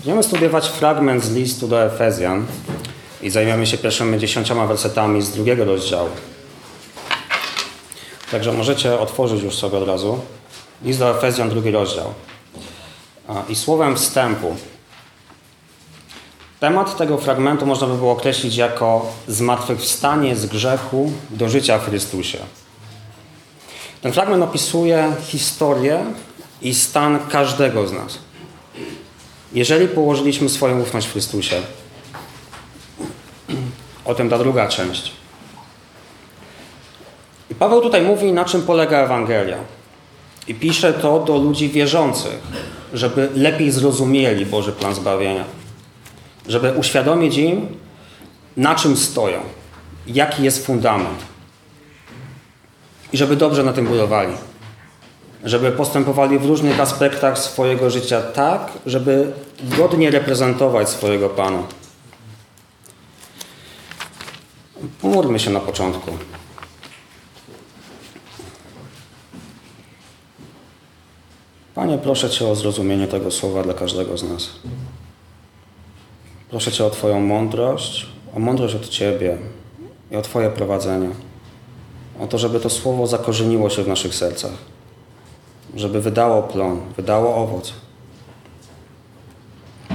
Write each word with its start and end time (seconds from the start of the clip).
Będziemy 0.00 0.22
studiować 0.22 0.68
fragment 0.68 1.24
z 1.24 1.30
listu 1.30 1.68
do 1.68 1.84
Efezjan 1.84 2.46
i 3.22 3.30
zajmiemy 3.30 3.66
się 3.66 3.78
pierwszymi 3.78 4.18
dziesięcioma 4.18 4.66
wersetami 4.66 5.22
z 5.22 5.30
drugiego 5.30 5.64
rozdziału. 5.64 6.08
Także 8.30 8.52
możecie 8.52 8.98
otworzyć 8.98 9.42
już 9.42 9.54
sobie 9.54 9.78
od 9.78 9.88
razu. 9.88 10.18
List 10.82 10.98
do 10.98 11.10
Efezjan, 11.18 11.50
drugi 11.50 11.70
rozdział. 11.70 12.14
I 13.48 13.56
słowem 13.56 13.96
wstępu. 13.96 14.56
Temat 16.60 16.96
tego 16.96 17.18
fragmentu 17.18 17.66
można 17.66 17.86
by 17.86 17.96
było 17.96 18.12
określić 18.12 18.56
jako 18.56 19.06
zmartwychwstanie 19.28 20.36
z 20.36 20.46
grzechu 20.46 21.12
do 21.30 21.48
życia 21.48 21.78
w 21.78 21.86
Chrystusie. 21.86 22.38
Ten 24.02 24.12
fragment 24.12 24.42
opisuje 24.42 25.12
historię 25.22 26.04
i 26.62 26.74
stan 26.74 27.18
każdego 27.28 27.88
z 27.88 27.92
nas. 27.92 28.29
Jeżeli 29.52 29.88
położyliśmy 29.88 30.48
swoją 30.48 30.80
ufność 30.80 31.06
w 31.06 31.12
Chrystusie, 31.12 31.62
o 34.04 34.14
tym 34.14 34.30
ta 34.30 34.38
druga 34.38 34.68
część. 34.68 35.12
I 37.50 37.54
Paweł 37.54 37.80
tutaj 37.80 38.02
mówi, 38.02 38.32
na 38.32 38.44
czym 38.44 38.62
polega 38.62 38.98
Ewangelia. 38.98 39.58
I 40.48 40.54
pisze 40.54 40.92
to 40.92 41.18
do 41.18 41.36
ludzi 41.36 41.68
wierzących, 41.68 42.38
żeby 42.92 43.28
lepiej 43.34 43.70
zrozumieli 43.70 44.46
Boży 44.46 44.72
plan 44.72 44.94
zbawienia. 44.94 45.44
Żeby 46.48 46.72
uświadomić 46.72 47.36
im, 47.36 47.66
na 48.56 48.74
czym 48.74 48.96
stoją, 48.96 49.40
jaki 50.06 50.42
jest 50.42 50.66
fundament. 50.66 51.18
I 53.12 53.16
żeby 53.16 53.36
dobrze 53.36 53.62
na 53.62 53.72
tym 53.72 53.86
budowali. 53.86 54.32
Żeby 55.44 55.72
postępowali 55.72 56.38
w 56.38 56.44
różnych 56.44 56.80
aspektach 56.80 57.38
swojego 57.38 57.90
życia 57.90 58.22
tak, 58.22 58.72
żeby 58.86 59.32
godnie 59.76 60.10
reprezentować 60.10 60.88
swojego 60.88 61.28
Pana. 61.28 61.62
Pomódlmy 65.00 65.38
się 65.38 65.50
na 65.50 65.60
początku. 65.60 66.10
Panie, 71.74 71.98
proszę 71.98 72.30
Cię 72.30 72.48
o 72.48 72.54
zrozumienie 72.54 73.06
tego 73.06 73.30
słowa 73.30 73.62
dla 73.62 73.74
każdego 73.74 74.18
z 74.18 74.22
nas. 74.22 74.50
Proszę 76.50 76.72
Cię 76.72 76.84
o 76.84 76.90
Twoją 76.90 77.20
mądrość, 77.20 78.06
o 78.36 78.38
mądrość 78.38 78.74
od 78.74 78.88
Ciebie 78.88 79.38
i 80.10 80.16
o 80.16 80.22
Twoje 80.22 80.50
prowadzenie. 80.50 81.08
O 82.20 82.26
to, 82.26 82.38
żeby 82.38 82.60
to 82.60 82.70
słowo 82.70 83.06
zakorzeniło 83.06 83.70
się 83.70 83.82
w 83.82 83.88
naszych 83.88 84.14
sercach. 84.14 84.52
Żeby 85.76 86.00
wydało 86.00 86.42
plon, 86.42 86.80
wydało 86.96 87.36
owoc. 87.36 87.72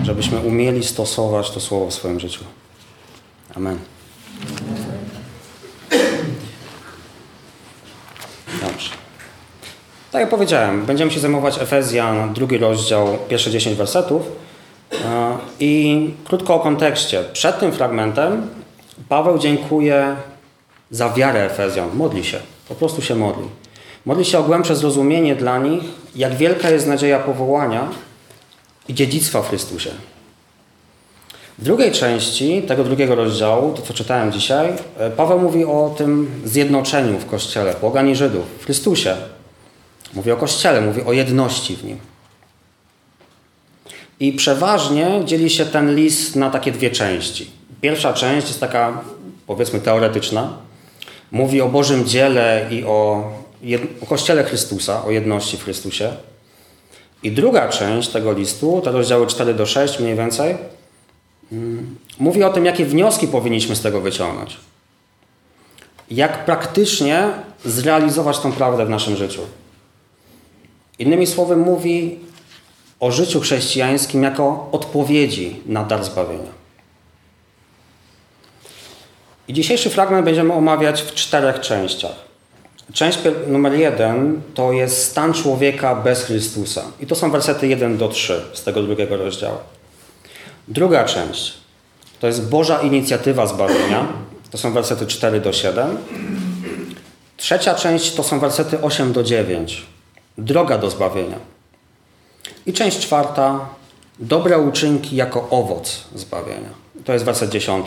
Żebyśmy 0.04 0.40
umieli 0.40 0.84
stosować 0.84 1.52
to 1.52 1.60
słowo 1.60 1.88
w 1.88 1.94
swoim 1.94 2.20
życiu. 2.20 2.44
Amen. 3.56 3.80
Dobrze. 8.62 8.90
Tak 10.12 10.22
jak 10.22 10.30
powiedziałem, 10.30 10.86
będziemy 10.86 11.12
się 11.12 11.20
zajmować 11.20 11.58
Efezjan, 11.62 12.34
drugi 12.34 12.58
rozdział, 12.58 13.18
pierwsze 13.30 13.52
10 13.52 13.78
wersetów. 13.78 14.22
I 15.60 16.10
krótko 16.26 16.56
o 16.56 16.60
kontekście. 16.60 17.24
Przed 17.34 17.60
tym 17.60 17.72
fragmentem 17.72 18.48
Paweł 19.10 19.38
dziękuje 19.38 20.16
za 20.92 21.10
wiarę 21.10 21.46
Efezjan. 21.46 21.90
Modli 21.94 22.24
się, 22.24 22.40
po 22.70 22.76
prostu 22.76 23.02
się 23.02 23.16
modli. 23.16 23.48
Modli 24.06 24.26
się 24.26 24.40
o 24.40 24.44
głębsze 24.44 24.76
zrozumienie 24.76 25.36
dla 25.36 25.58
nich, 25.58 25.84
jak 26.16 26.36
wielka 26.36 26.70
jest 26.70 26.88
nadzieja 26.88 27.20
powołania 27.20 27.90
i 28.88 28.94
dziedzictwa 28.94 29.42
w 29.42 29.50
Chrystusie. 29.50 29.92
W 31.60 31.64
drugiej 31.64 31.92
części 31.92 32.62
tego 32.62 32.84
drugiego 32.84 33.16
rozdziału, 33.16 33.74
to 33.74 33.82
co 33.82 33.94
czytałem 33.94 34.32
dzisiaj, 34.32 34.74
Paweł 35.18 35.40
mówi 35.40 35.66
o 35.66 35.96
tym 35.98 36.42
zjednoczeniu 36.46 37.20
w 37.20 37.26
Kościele, 37.26 37.74
pogan 37.74 38.10
i 38.10 38.16
Żydów, 38.16 38.46
w 38.60 38.66
Chrystusie. 38.66 39.16
Mówi 40.14 40.32
o 40.32 40.38
Kościele, 40.38 40.82
mówi 40.82 41.02
o 41.02 41.14
jedności 41.14 41.76
w 41.76 41.84
nim. 41.84 41.98
I 44.20 44.34
przeważnie 44.34 45.22
dzieli 45.26 45.50
się 45.50 45.66
ten 45.66 45.96
list 45.96 46.36
na 46.36 46.50
takie 46.50 46.72
dwie 46.72 46.90
części. 46.90 47.52
Pierwsza 47.82 48.14
część 48.14 48.48
jest 48.48 48.60
taka, 48.60 49.02
powiedzmy, 49.48 49.80
teoretyczna. 49.80 50.58
Mówi 51.32 51.62
o 51.62 51.70
Bożym 51.70 52.06
dziele 52.06 52.68
i 52.72 52.84
o, 52.84 53.24
o 54.02 54.06
Kościele 54.06 54.44
Chrystusa, 54.44 55.06
o 55.06 55.12
jedności 55.12 55.58
w 55.58 55.64
Chrystusie. 55.64 56.14
I 57.24 57.32
druga 57.32 57.70
część 57.70 58.10
tego 58.10 58.34
listu, 58.34 58.82
te 58.84 58.92
rozdziały 58.92 59.28
4 59.28 59.54
do 59.54 59.66
6 59.66 60.00
mniej 60.00 60.16
więcej, 60.16 60.58
mówi 62.20 62.44
o 62.44 62.54
tym, 62.54 62.66
jakie 62.66 62.86
wnioski 62.86 63.28
powinniśmy 63.28 63.76
z 63.76 63.82
tego 63.82 64.02
wyciągnąć. 64.02 64.58
Jak 66.12 66.46
praktycznie 66.46 67.30
zrealizować 67.66 68.40
tą 68.40 68.52
prawdę 68.52 68.86
w 68.86 68.90
naszym 68.90 69.16
życiu. 69.16 69.42
Innymi 71.00 71.28
słowy, 71.28 71.56
mówi 71.56 72.20
o 73.00 73.12
życiu 73.12 73.40
chrześcijańskim 73.40 74.24
jako 74.24 74.70
odpowiedzi 74.72 75.62
na 75.66 75.84
dar 75.84 76.04
zbawienia. 76.04 76.52
I 79.48 79.54
dzisiejszy 79.54 79.90
fragment 79.90 80.26
będziemy 80.26 80.54
omawiać 80.54 81.02
w 81.02 81.14
czterech 81.14 81.60
częściach. 81.60 82.25
Część 82.94 83.20
numer 83.48 83.74
jeden 83.74 84.42
to 84.54 84.72
jest 84.72 85.04
stan 85.04 85.34
człowieka 85.34 85.96
bez 85.96 86.24
Chrystusa. 86.24 86.84
I 87.00 87.08
to 87.08 87.16
są 87.16 87.32
wersety 87.32 87.68
1 87.68 87.98
do 87.98 88.08
3 88.08 88.42
z 88.54 88.64
tego 88.64 88.84
drugiego 88.84 89.18
rozdziału. 89.18 89.58
Druga 90.68 91.04
część 91.04 91.54
to 92.20 92.28
jest 92.28 92.50
Boża 92.50 92.82
inicjatywa 92.82 93.48
zbawienia. 93.48 94.08
To 94.52 94.58
są 94.58 94.74
wersety 94.74 95.08
4 95.08 95.42
do 95.42 95.54
7. 95.54 95.98
Trzecia 97.38 97.76
część 97.76 98.14
to 98.14 98.24
są 98.24 98.40
wersety 98.40 98.82
8 98.82 99.14
do 99.14 99.24
9. 99.24 99.86
Droga 100.38 100.78
do 100.78 100.90
zbawienia. 100.90 101.38
I 102.66 102.74
część 102.74 103.00
czwarta 103.00 103.70
dobre 104.20 104.60
uczynki 104.60 105.16
jako 105.16 105.50
owoc 105.50 106.04
zbawienia. 106.16 106.70
To 107.06 107.14
jest 107.14 107.26
werset 107.26 107.50
10. 107.50 107.86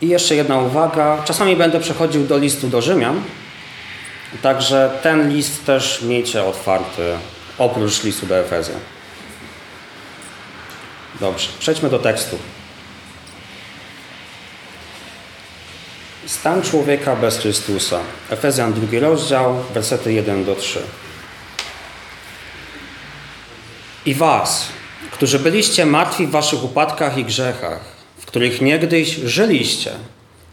I 0.00 0.08
jeszcze 0.08 0.34
jedna 0.34 0.58
uwaga. 0.58 1.22
Czasami 1.24 1.56
będę 1.56 1.80
przechodził 1.80 2.26
do 2.26 2.38
listu 2.38 2.68
do 2.68 2.82
Rzymian, 2.82 3.22
także 4.42 4.98
ten 5.02 5.32
list 5.32 5.66
też 5.66 6.02
miejcie 6.02 6.44
otwarty, 6.44 7.02
oprócz 7.58 8.04
listu 8.04 8.26
do 8.26 8.38
Efezjan. 8.38 8.80
Dobrze, 11.20 11.48
przejdźmy 11.58 11.90
do 11.90 11.98
tekstu. 11.98 12.38
Stan 16.26 16.62
człowieka 16.62 17.16
bez 17.16 17.38
Chrystusa. 17.38 18.00
Efezjan 18.30 18.72
drugi 18.72 19.00
rozdział, 19.00 19.64
wersety 19.74 20.12
1 20.12 20.44
do 20.44 20.54
3. 20.54 20.82
I 24.06 24.14
was, 24.14 24.68
którzy 25.10 25.38
byliście 25.38 25.86
martwi 25.86 26.26
w 26.26 26.30
waszych 26.30 26.64
upadkach 26.64 27.18
i 27.18 27.24
grzechach, 27.24 27.93
których 28.34 28.60
niegdyś 28.60 29.14
żyliście, 29.14 29.90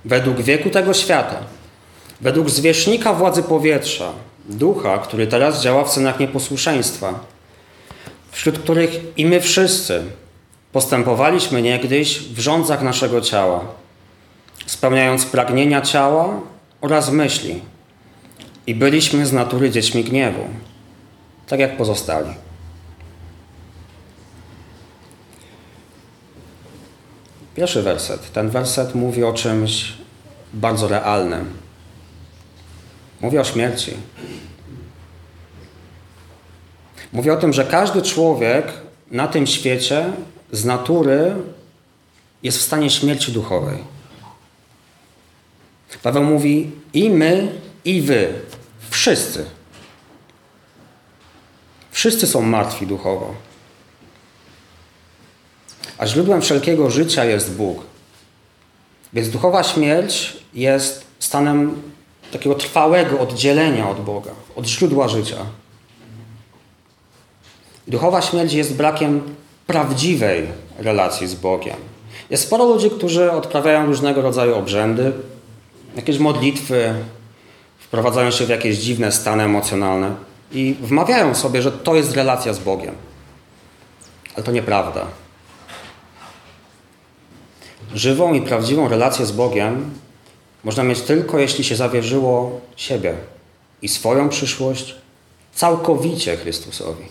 według 0.06 0.42
wieku 0.42 0.70
tego 0.70 0.94
świata, 0.94 1.36
według 2.22 2.50
zwierzchnika 2.50 3.14
władzy 3.14 3.44
powietrza, 3.44 4.14
ducha, 4.50 4.98
który 4.98 5.28
teraz 5.28 5.64
działa 5.64 5.84
w 5.84 5.90
cenach 5.90 6.20
nieposłuszeństwa, 6.20 7.20
wśród 8.32 8.60
których 8.60 8.90
i 9.18 9.26
my 9.26 9.42
wszyscy 9.42 10.04
postępowaliśmy 10.72 11.62
niegdyś 11.62 12.20
w 12.20 12.40
rządzach 12.40 12.82
naszego 12.82 13.22
ciała, 13.22 13.66
spełniając 14.66 15.26
pragnienia 15.26 15.82
ciała 15.82 16.40
oraz 16.82 17.12
myśli. 17.12 17.62
I 18.68 18.76
byliśmy 18.76 19.26
z 19.26 19.34
natury 19.34 19.70
dziećmi 19.70 20.04
gniewu, 20.04 20.48
tak 21.48 21.60
jak 21.60 21.78
pozostali. 21.78 22.30
Pierwszy 27.62 27.82
werset. 27.82 28.32
Ten 28.32 28.50
werset 28.50 28.96
mówi 28.96 29.24
o 29.24 29.34
czymś 29.34 29.94
bardzo 30.54 30.88
realnym. 30.88 31.54
Mówi 33.22 33.38
o 33.38 33.44
śmierci. 33.44 33.94
Mówi 37.14 37.30
o 37.30 37.38
tym, 37.38 37.54
że 37.54 37.66
każdy 37.66 38.02
człowiek 38.02 38.68
na 39.12 39.28
tym 39.28 39.48
świecie 39.48 40.14
z 40.52 40.66
natury 40.66 41.36
jest 42.44 42.58
w 42.58 42.62
stanie 42.62 42.90
śmierci 42.90 43.32
duchowej. 43.32 43.78
Paweł 46.04 46.24
mówi 46.24 46.72
i 46.94 47.10
my, 47.10 47.60
i 47.86 48.02
wy. 48.02 48.34
Wszyscy. 48.90 49.46
Wszyscy 51.92 52.28
są 52.28 52.42
martwi 52.42 52.88
duchowo. 52.88 53.51
A 56.02 56.08
źródłem 56.08 56.42
wszelkiego 56.42 56.90
życia 56.90 57.26
jest 57.26 57.56
Bóg. 57.56 57.84
Więc 59.14 59.30
duchowa 59.30 59.64
śmierć 59.64 60.38
jest 60.54 61.06
stanem 61.20 61.82
takiego 62.32 62.56
trwałego 62.56 63.20
oddzielenia 63.20 63.90
od 63.90 64.00
Boga, 64.00 64.32
od 64.56 64.66
źródła 64.66 65.08
życia. 65.08 65.38
Duchowa 67.88 68.22
śmierć 68.22 68.54
jest 68.54 68.76
brakiem 68.76 69.22
prawdziwej 69.68 70.48
relacji 70.78 71.28
z 71.28 71.36
Bogiem. 71.36 71.76
Jest 72.30 72.44
sporo 72.44 72.66
ludzi, 72.66 72.90
którzy 72.90 73.32
odprawiają 73.32 73.86
różnego 73.86 74.22
rodzaju 74.22 74.56
obrzędy, 74.56 75.12
jakieś 75.96 76.20
modlitwy, 76.20 76.94
wprowadzają 77.80 78.32
się 78.32 78.46
w 78.46 78.50
jakieś 78.50 78.78
dziwne 78.78 79.12
stany 79.12 79.44
emocjonalne 79.44 80.16
i 80.52 80.76
wmawiają 80.82 81.36
sobie, 81.36 81.62
że 81.62 81.72
to 81.72 81.96
jest 81.96 82.16
relacja 82.16 82.54
z 82.54 82.60
Bogiem. 82.60 82.96
Ale 84.36 84.44
to 84.44 84.52
nieprawda. 84.52 85.21
Żywą 87.96 88.34
i 88.34 88.42
prawdziwą 88.42 88.88
relację 88.88 89.26
z 89.26 89.32
Bogiem 89.32 89.94
można 90.64 90.84
mieć 90.84 91.02
tylko, 91.02 91.40
jeśli 91.40 91.64
się 91.64 91.76
zawierzyło 91.76 92.62
siebie 92.76 93.14
i 93.82 93.88
swoją 93.88 94.30
przyszłość 94.30 94.96
całkowicie 95.54 96.38
Chrystusowi. 96.38 97.06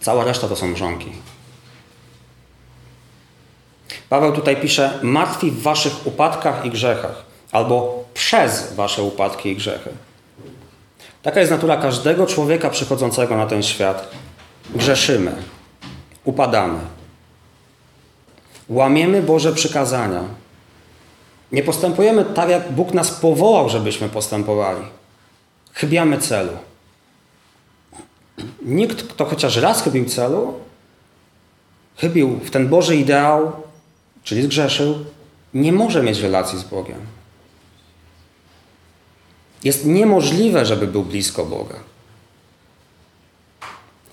Cała 0.00 0.24
reszta 0.24 0.48
to 0.48 0.56
są 0.56 0.66
mrzonki. 0.66 1.12
Paweł 4.08 4.32
tutaj 4.32 4.56
pisze: 4.56 4.98
martwi 5.02 5.50
w 5.50 5.62
waszych 5.62 6.06
upadkach 6.06 6.64
i 6.64 6.70
grzechach, 6.70 7.24
albo 7.52 8.04
przez 8.14 8.74
wasze 8.74 9.02
upadki 9.02 9.48
i 9.48 9.56
grzechy. 9.56 9.90
Taka 11.22 11.40
jest 11.40 11.52
natura 11.52 11.76
każdego 11.76 12.26
człowieka 12.26 12.70
przychodzącego 12.70 13.36
na 13.36 13.46
ten 13.46 13.62
świat. 13.62 14.10
Grzeszymy, 14.74 15.32
upadamy, 16.24 16.78
łamiemy 18.68 19.22
Boże 19.22 19.52
przykazania. 19.52 20.24
Nie 21.52 21.62
postępujemy 21.62 22.24
tak, 22.24 22.48
jak 22.48 22.72
Bóg 22.72 22.94
nas 22.94 23.10
powołał, 23.10 23.68
żebyśmy 23.68 24.08
postępowali. 24.08 24.84
Chybiamy 25.72 26.18
celu. 26.18 26.52
Nikt, 28.62 29.02
kto 29.02 29.24
chociaż 29.24 29.56
raz 29.56 29.82
chybił 29.82 30.04
celu, 30.04 30.54
chybił 31.96 32.38
w 32.44 32.50
ten 32.50 32.68
Boży 32.68 32.96
ideał, 32.96 33.52
czyli 34.22 34.42
zgrzeszył, 34.42 35.04
nie 35.54 35.72
może 35.72 36.02
mieć 36.02 36.20
relacji 36.20 36.58
z 36.58 36.64
Bogiem. 36.64 37.00
Jest 39.64 39.86
niemożliwe, 39.86 40.66
żeby 40.66 40.86
był 40.86 41.02
blisko 41.02 41.44
Boga. 41.44 41.76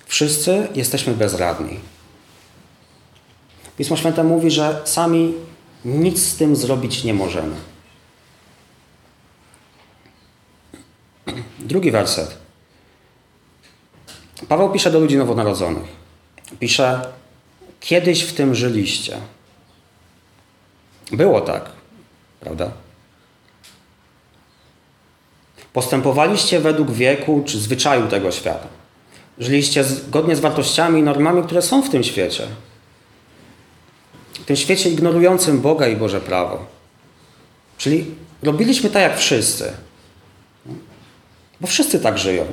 Wszyscy 0.05 0.67
jesteśmy 0.75 1.13
bezradni. 1.13 1.79
Pismo 3.77 3.97
Święte 3.97 4.23
mówi, 4.23 4.51
że 4.51 4.81
sami 4.85 5.33
nic 5.85 6.25
z 6.25 6.35
tym 6.35 6.55
zrobić 6.55 7.03
nie 7.03 7.13
możemy. 7.13 7.55
Drugi 11.59 11.91
werset. 11.91 12.37
Paweł 14.47 14.71
pisze 14.71 14.91
do 14.91 14.99
ludzi 14.99 15.17
nowonarodzonych. 15.17 15.83
Pisze: 16.59 17.01
Kiedyś 17.79 18.23
w 18.23 18.33
tym 18.33 18.55
żyliście. 18.55 19.17
Było 21.11 21.41
tak, 21.41 21.69
prawda? 22.39 22.71
Postępowaliście 25.73 26.59
według 26.59 26.91
wieku 26.91 27.43
czy 27.45 27.59
zwyczaju 27.59 28.07
tego 28.07 28.31
świata. 28.31 28.67
Żyliście 29.39 29.83
zgodnie 29.83 30.35
z 30.35 30.39
wartościami 30.39 30.99
i 30.99 31.03
normami, 31.03 31.43
które 31.43 31.61
są 31.61 31.81
w 31.81 31.89
tym 31.89 32.03
świecie. 32.03 32.47
W 34.41 34.45
tym 34.45 34.55
świecie 34.55 34.89
ignorującym 34.89 35.61
Boga 35.61 35.87
i 35.87 35.95
Boże 35.95 36.21
prawo. 36.21 36.65
Czyli 37.77 38.05
robiliśmy 38.43 38.89
tak 38.89 39.01
jak 39.01 39.17
wszyscy. 39.17 39.73
Bo 41.61 41.67
wszyscy 41.67 41.99
tak 41.99 42.17
żyją. 42.17 42.45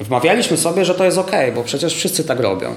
Wmawialiśmy 0.00 0.56
sobie, 0.56 0.84
że 0.84 0.94
to 0.94 1.04
jest 1.04 1.18
ok, 1.18 1.30
bo 1.54 1.62
przecież 1.64 1.94
wszyscy 1.94 2.24
tak 2.24 2.40
robią. 2.40 2.74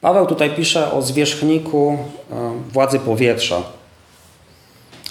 Paweł 0.00 0.26
tutaj 0.26 0.56
pisze 0.56 0.92
o 0.92 1.02
zwierzchniku 1.02 1.98
e, 2.32 2.52
władzy 2.72 2.98
powietrza. 2.98 3.62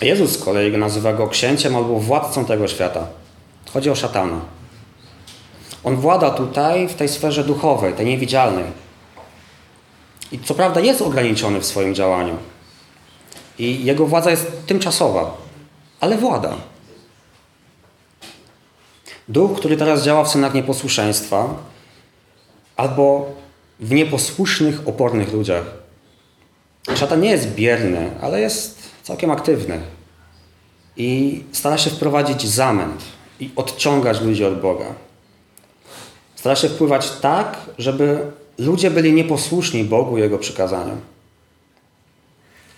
Jezus 0.02 0.32
z 0.32 0.44
kolei 0.44 0.78
nazywa 0.78 1.14
go 1.14 1.28
księciem 1.28 1.76
albo 1.76 2.00
władcą 2.00 2.46
tego 2.46 2.68
świata. 2.68 3.08
Chodzi 3.74 3.90
o 3.90 3.96
szatana. 3.96 4.59
On 5.84 5.96
włada 5.96 6.30
tutaj 6.30 6.88
w 6.88 6.94
tej 6.94 7.10
sferze 7.10 7.44
duchowej, 7.44 7.94
tej 7.94 8.06
niewidzialnej. 8.06 8.66
I 10.32 10.40
co 10.40 10.54
prawda 10.54 10.80
jest 10.80 11.02
ograniczony 11.02 11.60
w 11.60 11.66
swoim 11.66 11.96
działaniu. 11.96 12.38
I 13.60 13.86
jego 13.86 14.06
władza 14.06 14.32
jest 14.32 14.68
tymczasowa, 14.68 15.38
ale 16.00 16.18
włada. 16.18 16.56
Duch, 19.28 19.58
który 19.60 19.78
teraz 19.78 20.04
działa 20.04 20.24
w 20.24 20.30
synach 20.30 20.54
nieposłuszeństwa, 20.54 21.56
albo 22.78 23.26
w 23.80 23.92
nieposłusznych, 23.92 24.88
opornych 24.88 25.34
ludziach. 25.34 25.64
Szatan 26.96 27.22
nie 27.22 27.30
jest 27.30 27.48
bierny, 27.48 28.12
ale 28.22 28.42
jest 28.42 28.80
całkiem 29.04 29.32
aktywny. 29.32 29.82
I 30.98 31.44
stara 31.52 31.78
się 31.78 31.90
wprowadzić 31.90 32.48
zamęt 32.48 33.04
i 33.40 33.52
odciągać 33.56 34.22
ludzi 34.22 34.46
od 34.46 34.62
Boga. 34.62 34.86
Stara 36.40 36.56
się 36.56 36.70
wpływać 36.70 37.12
tak, 37.12 37.58
żeby 37.78 38.20
ludzie 38.58 38.92
byli 38.92 39.14
nieposłuszni 39.14 39.84
Bogu 39.84 40.18
i 40.18 40.22
Jego 40.22 40.38
przykazaniom. 40.38 41.02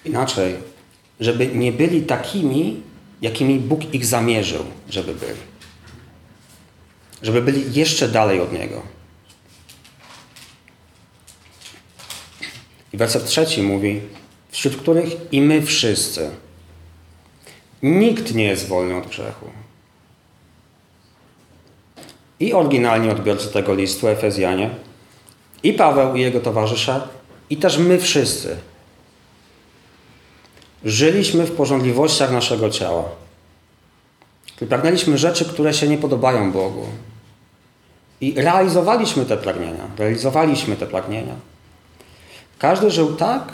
Inaczej, 0.06 0.56
żeby 1.20 1.48
nie 1.48 1.72
byli 1.72 2.02
takimi, 2.02 2.82
jakimi 3.22 3.60
Bóg 3.60 3.94
ich 3.94 4.06
zamierzył, 4.06 4.66
żeby 4.90 5.14
byli. 5.14 5.40
Żeby 7.22 7.42
byli 7.42 7.74
jeszcze 7.74 8.08
dalej 8.08 8.42
od 8.42 8.54
Niego. 8.54 8.82
I 12.94 12.98
werset 12.98 13.26
trzeci 13.26 13.62
mówi, 13.62 14.02
wśród 14.52 14.76
których 14.76 15.08
i 15.32 15.42
my 15.42 15.62
wszyscy. 15.62 16.30
Nikt 17.84 18.34
nie 18.34 18.44
jest 18.44 18.68
wolny 18.68 18.96
od 18.96 19.08
grzechu. 19.08 19.61
I 22.42 22.54
oryginalni 22.54 23.10
odbiorcy 23.10 23.48
tego 23.48 23.74
listu, 23.74 24.08
Efezjanie, 24.08 24.70
i 25.64 25.74
Paweł 25.74 26.16
i 26.16 26.22
jego 26.22 26.40
towarzysze, 26.40 27.02
i 27.50 27.58
też 27.58 27.78
my 27.78 28.00
wszyscy. 28.00 28.58
Żyliśmy 30.86 31.46
w 31.46 31.52
porządliwościach 31.52 32.32
naszego 32.32 32.70
ciała. 32.70 33.04
Pragnęliśmy 34.70 35.18
rzeczy, 35.18 35.46
które 35.46 35.74
się 35.74 35.88
nie 35.88 35.98
podobają 35.98 36.52
Bogu. 36.52 36.86
I 38.22 38.34
realizowaliśmy 38.38 39.26
te 39.26 39.38
pragnienia. 39.38 39.88
Realizowaliśmy 39.98 40.76
te 40.76 40.88
pragnienia. 40.88 41.36
Każdy 42.60 42.92
żył 42.92 43.16
tak, 43.16 43.54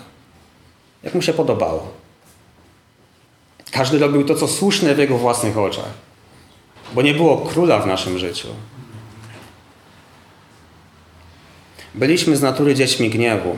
jak 1.03 1.15
mu 1.15 1.22
się 1.22 1.34
podobało. 1.34 1.88
Każdy 3.72 4.00
robił 4.00 4.25
to, 4.25 4.36
co 4.36 4.48
słuszne 4.48 4.96
w 4.96 4.98
jego 4.98 5.17
własnych 5.17 5.58
oczach, 5.58 6.07
bo 6.94 7.01
nie 7.01 7.13
było 7.13 7.38
króla 7.38 7.79
w 7.79 7.88
naszym 7.88 8.20
życiu. 8.20 8.48
Byliśmy 11.96 12.38
z 12.38 12.41
natury 12.41 12.75
dziećmi 12.75 13.10
gniewu. 13.10 13.58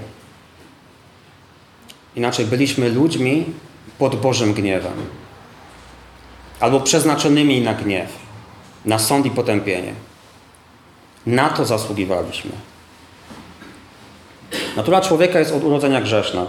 Inaczej, 2.16 2.46
byliśmy 2.46 2.90
ludźmi 2.90 3.46
pod 3.98 4.16
Bożym 4.16 4.54
gniewem. 4.54 4.94
Albo 6.60 6.80
przeznaczonymi 6.80 7.62
na 7.62 7.74
gniew, 7.74 8.10
na 8.86 9.00
sąd 9.00 9.26
i 9.26 9.32
potępienie. 9.32 9.94
Na 11.26 11.50
to 11.50 11.66
zasługiwaliśmy. 11.66 12.52
Natura 14.76 15.02
człowieka 15.02 15.40
jest 15.40 15.52
od 15.52 15.64
urodzenia 15.64 16.02
grzeszna. 16.02 16.46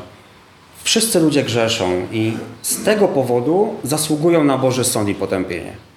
Wszyscy 0.83 1.21
ludzie 1.21 1.43
grzeszą 1.43 2.07
i 2.13 2.33
z 2.63 2.85
tego 2.85 3.09
powodu 3.09 3.75
zasługują 3.85 4.45
na 4.45 4.59
Boży 4.59 4.85
sąd 4.85 5.09
i 5.09 5.15
potępienie. 5.15 5.90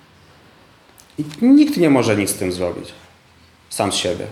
I 1.18 1.24
nikt 1.42 1.78
nie 1.78 1.90
może 1.90 2.16
nic 2.16 2.30
z 2.30 2.36
tym 2.36 2.52
zrobić. 2.52 2.90
Sam 3.70 3.92
z 3.92 3.96
siebie. 3.96 4.28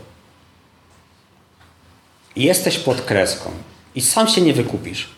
Jesteś 2.35 2.77
pod 2.77 3.01
kreską 3.01 3.51
i 3.95 4.01
sam 4.01 4.27
się 4.27 4.41
nie 4.41 4.53
wykupisz. 4.53 5.09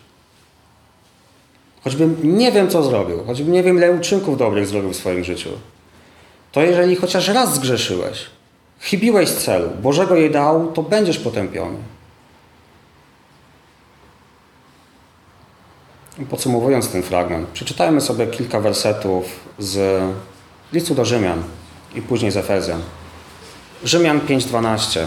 Choćbym 1.84 2.38
nie 2.38 2.52
wiem, 2.52 2.70
co 2.70 2.82
zrobił, 2.82 3.24
choćbym 3.26 3.52
nie 3.52 3.62
wiem, 3.62 3.76
ile 3.76 3.92
uczynków 3.92 4.38
dobrych 4.38 4.66
zrobił 4.66 4.90
w 4.90 4.96
swoim 4.96 5.24
życiu, 5.24 5.50
to 6.52 6.62
jeżeli 6.62 6.96
chociaż 6.96 7.28
raz 7.28 7.54
zgrzeszyłeś, 7.54 8.26
chybiłeś 8.80 9.30
celu, 9.30 9.70
Bożego 9.82 10.16
ideału, 10.16 10.72
to 10.72 10.82
będziesz 10.82 11.18
potępiony. 11.18 11.78
Podsumowując 16.30 16.88
ten 16.88 17.02
fragment, 17.02 17.48
przeczytajmy 17.48 18.00
sobie 18.00 18.26
kilka 18.26 18.60
wersetów 18.60 19.24
z 19.58 20.02
listu 20.72 20.94
do 20.94 21.04
Rzymian 21.04 21.42
i 21.94 22.02
później 22.02 22.30
z 22.30 22.36
Efezjan. 22.36 22.82
Rzymian 23.84 24.20
5:12. 24.20 25.06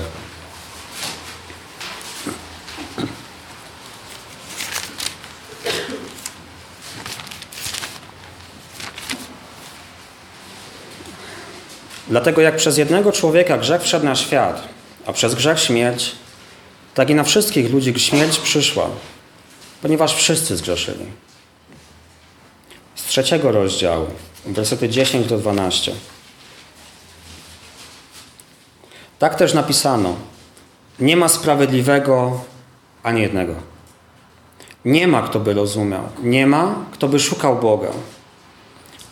Dlatego 12.08 12.42
jak 12.42 12.56
przez 12.56 12.78
jednego 12.78 13.12
człowieka 13.12 13.58
grzech 13.58 13.82
wszedł 13.82 14.06
na 14.06 14.16
świat, 14.16 14.68
a 15.06 15.14
przez 15.14 15.36
grzech 15.36 15.60
śmierć, 15.60 16.16
tak 16.94 17.10
i 17.10 17.16
na 17.16 17.24
wszystkich 17.24 17.72
ludzi 17.72 18.00
śmierć 18.00 18.40
przyszła, 18.40 18.90
ponieważ 19.82 20.16
wszyscy 20.16 20.58
zgrzeszyli. 20.58 21.06
Z 22.96 23.04
trzeciego 23.04 23.52
rozdziału, 23.52 24.08
wersety 24.46 24.90
10 24.90 25.28
do 25.28 25.38
12. 25.38 25.92
Tak 29.20 29.36
też 29.36 29.54
napisano: 29.54 30.16
Nie 31.00 31.18
ma 31.18 31.28
sprawiedliwego 31.28 32.42
ani 33.04 33.22
jednego. 33.22 33.56
Nie 34.86 35.08
ma, 35.08 35.22
kto 35.22 35.40
by 35.40 35.54
rozumiał, 35.54 36.04
nie 36.24 36.48
ma, 36.48 36.76
kto 36.92 37.08
by 37.08 37.20
szukał 37.20 37.60
Boga. 37.60 37.92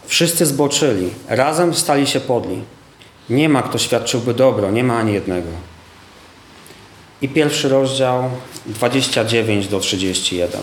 Wszyscy 0.05 0.45
zboczyli, 0.45 1.09
razem 1.27 1.73
stali 1.73 2.07
się 2.07 2.19
podli. 2.19 2.63
Nie 3.29 3.49
ma, 3.49 3.63
kto 3.63 3.77
świadczyłby 3.77 4.33
dobro, 4.33 4.71
nie 4.71 4.83
ma 4.83 4.97
ani 4.97 5.13
jednego. 5.13 5.49
I 7.21 7.29
pierwszy 7.29 7.69
rozdział 7.69 8.29
29 8.65 9.67
do 9.67 9.79
31. 9.79 10.61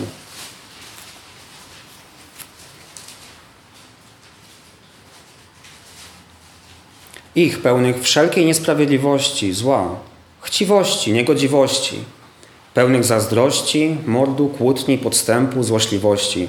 Ich 7.35 7.61
pełnych 7.61 8.03
wszelkiej 8.03 8.45
niesprawiedliwości, 8.45 9.53
zła, 9.53 9.95
chciwości, 10.41 11.13
niegodziwości, 11.13 11.99
pełnych 12.73 13.03
zazdrości, 13.03 13.97
mordu, 14.05 14.47
kłótni, 14.47 14.97
podstępu, 14.97 15.63
złośliwości, 15.63 16.47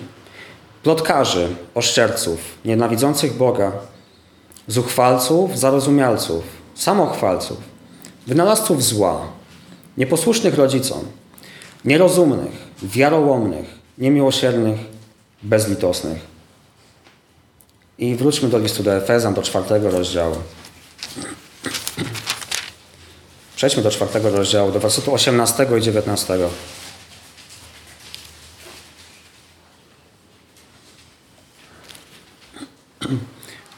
plotkarzy, 0.82 1.48
oszczerców, 1.74 2.38
nienawidzących 2.64 3.36
Boga, 3.36 3.72
zuchwalców, 4.68 5.58
zarozumialców, 5.58 6.44
samochwalców, 6.74 7.58
wynalazców 8.26 8.84
zła, 8.84 9.26
nieposłusznych 9.98 10.54
rodzicom, 10.54 11.00
nierozumnych, 11.84 12.52
wiarołomnych, 12.82 13.66
niemiłosiernych, 13.98 14.78
bezlitosnych. 15.42 16.34
I 17.98 18.14
wróćmy 18.14 18.48
do 18.48 18.58
listu 18.58 18.82
do 18.82 18.96
Efezjan, 18.96 19.34
do 19.34 19.42
czwartego 19.42 19.90
rozdziału. 19.90 20.36
Przejdźmy 23.56 23.82
do 23.82 23.90
czwartego 23.90 24.30
rozdziału, 24.30 24.72
do 24.72 24.80
wersetu 24.80 25.14
18 25.14 25.66
i 25.78 25.82
19. 25.82 26.38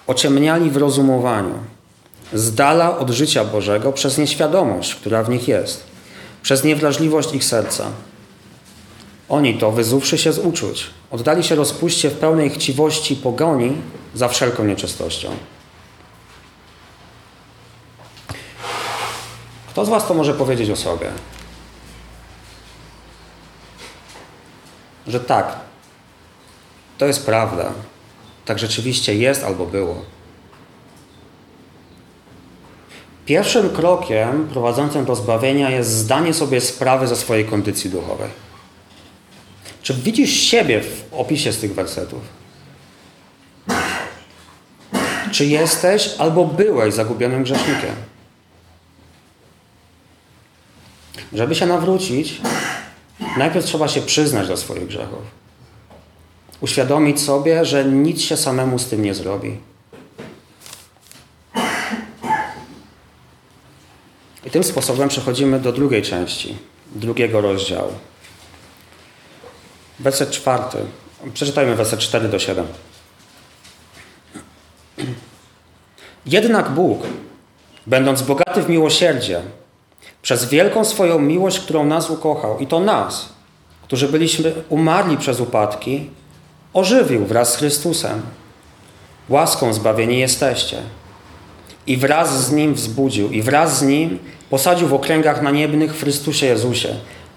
Ociemniali 0.07 0.71
w 0.71 0.77
rozumowaniu, 0.77 1.55
z 2.33 2.55
dala 2.55 2.99
od 2.99 3.11
życia 3.11 3.45
Bożego 3.45 3.93
przez 3.93 4.19
nieświadomość, 4.19 4.95
która 4.95 5.23
w 5.23 5.29
nich 5.29 5.49
jest, 5.49 5.85
przez 6.43 6.65
niewrażliwość 6.65 7.35
ich 7.35 7.45
serca. 7.45 7.87
Oni 9.29 9.59
to, 9.59 9.73
wyzuwszy 9.73 10.19
się 10.19 10.33
z 10.33 10.39
uczuć, 10.39 10.87
oddali 11.11 11.45
się 11.45 11.55
rozpuście 11.55 12.11
w 12.11 12.19
pełnej 12.19 12.51
chciwości 12.51 13.17
pogoni 13.17 13.73
za 14.15 14.29
wszelką 14.29 14.65
nieczystością. 14.65 15.29
Kto 19.77 19.85
z 19.85 19.89
Was 19.89 20.09
to 20.09 20.15
może 20.15 20.35
powiedzieć 20.35 20.71
o 20.71 20.77
sobie? 20.77 21.07
Że 25.07 25.21
tak, 25.21 25.57
to 26.99 27.07
jest 27.07 27.27
prawda. 27.27 27.73
Tak 28.45 28.59
rzeczywiście 28.59 29.15
jest 29.15 29.45
albo 29.45 29.67
było. 29.67 30.05
Pierwszym 33.27 33.71
krokiem 33.71 34.49
prowadzącym 34.49 35.05
do 35.05 35.17
zbawienia 35.17 35.71
jest 35.71 35.91
zdanie 35.91 36.35
sobie 36.35 36.61
sprawy 36.61 37.07
ze 37.07 37.17
swojej 37.17 37.45
kondycji 37.45 37.91
duchowej. 37.91 38.31
Czy 39.83 39.95
widzisz 39.95 40.31
siebie 40.31 40.81
w 40.81 41.05
opisie 41.13 41.53
z 41.53 41.59
tych 41.59 41.75
wersetów? 41.75 42.21
Czy 45.33 45.45
jesteś 45.45 46.15
albo 46.19 46.45
byłeś 46.45 46.95
zagubionym 46.95 47.43
grzesznikiem? 47.43 48.16
Żeby 51.33 51.55
się 51.55 51.67
nawrócić, 51.67 52.41
najpierw 53.39 53.67
trzeba 53.67 53.89
się 53.89 54.01
przyznać 54.01 54.49
do 54.49 54.57
swoich 54.57 54.87
grzechów. 54.87 55.23
Uświadomić 56.61 57.21
sobie, 57.21 57.65
że 57.65 57.85
nic 57.85 58.21
się 58.21 58.37
samemu 58.37 58.79
z 58.79 58.87
tym 58.87 59.03
nie 59.03 59.15
zrobi. 59.15 59.59
I 64.47 64.51
tym 64.51 64.65
sposobem 64.65 65.09
przechodzimy 65.09 65.61
do 65.61 65.73
drugiej 65.73 66.03
części, 66.03 66.57
drugiego 66.95 67.41
rozdziału. 67.41 67.93
Werset 70.01 70.31
czwarty. 70.31 70.79
Przeczytajmy 71.35 71.75
werset 71.75 72.01
4 72.01 72.29
do 72.29 72.39
7. 72.39 72.67
Jednak 76.27 76.71
Bóg, 76.71 77.03
będąc 77.87 78.23
bogaty 78.23 78.63
w 78.63 78.69
miłosierdzie, 78.69 79.43
przez 80.27 80.45
wielką 80.45 80.85
swoją 80.85 81.19
miłość, 81.19 81.61
którą 81.61 81.85
nas 81.85 82.11
ukochał, 82.11 82.59
i 82.59 82.67
to 82.67 82.81
nas, 82.81 83.29
którzy 83.83 84.09
byliśmy 84.09 84.53
umarli 84.69 85.17
przez 85.17 85.41
upadki, 85.41 86.11
ożywił 86.75 87.27
wraz 87.27 87.53
z 87.53 87.57
Chrystusem. 87.57 88.23
Łaską 89.29 89.73
zbawieni 89.73 90.19
jesteście. 90.19 90.83
I 91.87 91.97
wraz 91.97 92.47
z 92.47 92.53
Nim 92.53 92.75
wzbudził, 92.75 93.31
i 93.31 93.43
wraz 93.43 93.79
z 93.79 93.83
Nim 93.83 94.19
posadził 94.51 94.89
w 94.89 94.95
okręgach 94.95 95.43
naniebnych 95.43 95.97
w 95.97 96.01
Chrystusie 96.01 96.47
Jezusie, 96.47 96.89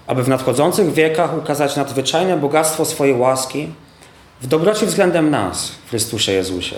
aby 0.06 0.22
w 0.22 0.28
nadchodzących 0.28 0.92
wiekach 0.92 1.38
ukazać 1.38 1.76
nadzwyczajne 1.76 2.36
bogactwo 2.36 2.84
swojej 2.84 3.14
łaski 3.14 3.68
w 4.40 4.46
dobroci 4.46 4.86
względem 4.86 5.30
nas, 5.30 5.72
w 5.86 5.90
Chrystusie 5.90 6.32
Jezusie. 6.32 6.76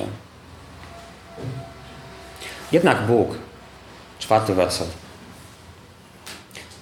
Jednak 2.73 3.07
Bóg, 3.07 3.29
czwarty 4.19 4.55
werset, 4.55 5.02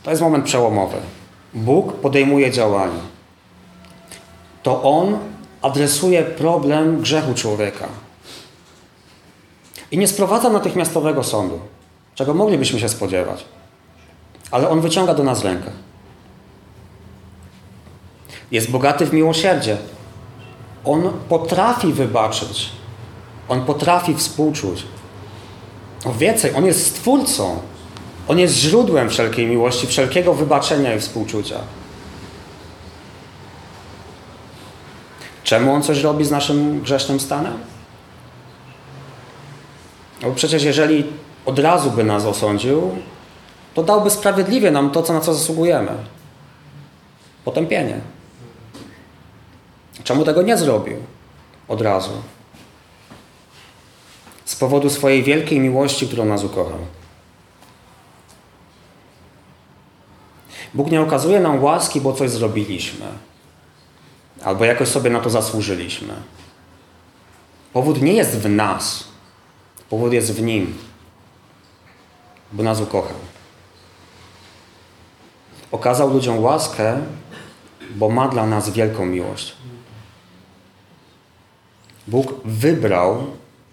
to 0.03 0.11
jest 0.11 0.23
moment 0.23 0.45
przełomowy. 0.45 0.97
Bóg 1.55 1.93
podejmuje 1.93 2.51
działanie. 2.51 3.01
To 4.63 4.83
On 4.83 5.19
adresuje 5.63 6.23
problem 6.23 7.01
grzechu 7.01 7.35
człowieka. 7.35 7.89
I 9.91 9.99
nie 9.99 10.09
sprowadza 10.09 10.51
natychmiastowego 10.51 11.25
sądu, 11.25 11.61
czego 12.15 12.35
moglibyśmy 12.35 12.81
się 12.81 12.89
spodziewać. 12.89 13.45
Ale 14.51 14.69
On 14.69 14.81
wyciąga 14.81 15.15
do 15.15 15.25
nas 15.25 15.45
rękę. 15.45 15.71
Jest 18.51 18.71
bogaty 18.71 19.07
w 19.07 19.13
miłosierdzie. 19.13 19.77
On 20.85 21.13
potrafi 21.29 21.93
wybaczyć. 21.93 22.71
On 23.49 23.65
potrafi 23.65 24.15
współczuć. 24.15 24.87
O 26.05 26.13
więcej, 26.13 26.55
On 26.55 26.65
jest 26.65 26.87
stwórcą. 26.87 27.59
On 28.31 28.39
jest 28.39 28.55
źródłem 28.55 29.11
wszelkiej 29.11 29.47
miłości, 29.47 29.87
wszelkiego 29.87 30.35
wybaczenia 30.35 30.95
i 30.95 31.01
współczucia. 31.01 31.59
Czemu 35.45 35.75
On 35.75 35.83
coś 35.83 36.01
robi 36.01 36.25
z 36.25 36.31
naszym 36.31 36.81
grzesznym 36.81 37.21
stanem? 37.21 37.59
No 40.23 40.29
bo 40.29 40.35
przecież 40.35 40.63
jeżeli 40.63 41.05
od 41.47 41.59
razu 41.59 41.91
by 41.91 42.05
nas 42.05 42.25
osądził, 42.25 42.97
to 43.75 43.83
dałby 43.83 44.11
sprawiedliwie 44.11 44.71
nam 44.71 44.91
to, 44.91 45.03
co 45.03 45.13
na 45.13 45.21
co 45.21 45.35
zasługujemy. 45.35 45.93
Potępienie. 47.45 48.01
Czemu 50.05 50.25
tego 50.25 50.43
nie 50.43 50.57
zrobił 50.57 50.97
od 51.69 51.81
razu? 51.81 52.13
Z 54.45 54.57
powodu 54.57 54.91
swojej 54.91 55.23
wielkiej 55.23 55.61
miłości, 55.61 56.07
którą 56.07 56.25
nas 56.25 56.45
ukochał. 56.45 56.79
Bóg 60.75 60.91
nie 60.91 61.01
okazuje 61.01 61.41
nam 61.41 61.63
łaski, 61.63 62.01
bo 62.01 62.13
coś 62.13 62.31
zrobiliśmy. 62.31 63.07
Albo 64.45 64.65
jakoś 64.65 64.89
sobie 64.89 65.11
na 65.11 65.21
to 65.21 65.31
zasłużyliśmy. 65.31 66.15
Powód 67.73 68.03
nie 68.03 68.13
jest 68.13 68.39
w 68.39 68.49
nas. 68.49 69.05
Powód 69.91 70.13
jest 70.13 70.33
w 70.33 70.43
Nim. 70.43 70.79
Bo 72.53 72.63
nas 72.63 72.81
ukochał. 72.81 73.17
Okazał 75.73 76.11
ludziom 76.11 76.43
łaskę, 76.43 77.01
bo 77.91 78.09
ma 78.09 78.29
dla 78.29 78.47
nas 78.47 78.71
wielką 78.71 79.07
miłość. 79.07 79.57
Bóg 82.09 82.35
wybrał, 82.45 83.27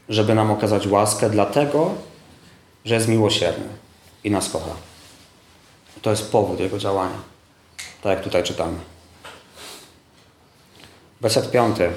żeby 0.09 0.35
nam 0.35 0.51
okazać 0.51 0.87
łaskę, 0.87 1.29
dlatego, 1.29 1.91
że 2.85 2.93
jest 2.93 3.07
miłosierny 3.07 3.67
i 4.23 4.31
nas 4.31 4.49
kocha. 4.49 4.86
To 6.01 6.09
jest 6.09 6.31
powód 6.31 6.59
Jego 6.59 6.77
działania. 6.77 7.17
Tak 8.01 8.11
jak 8.15 8.23
tutaj 8.23 8.43
czytamy. 8.43 8.77
Werset 11.21 11.51
piąty. 11.51 11.91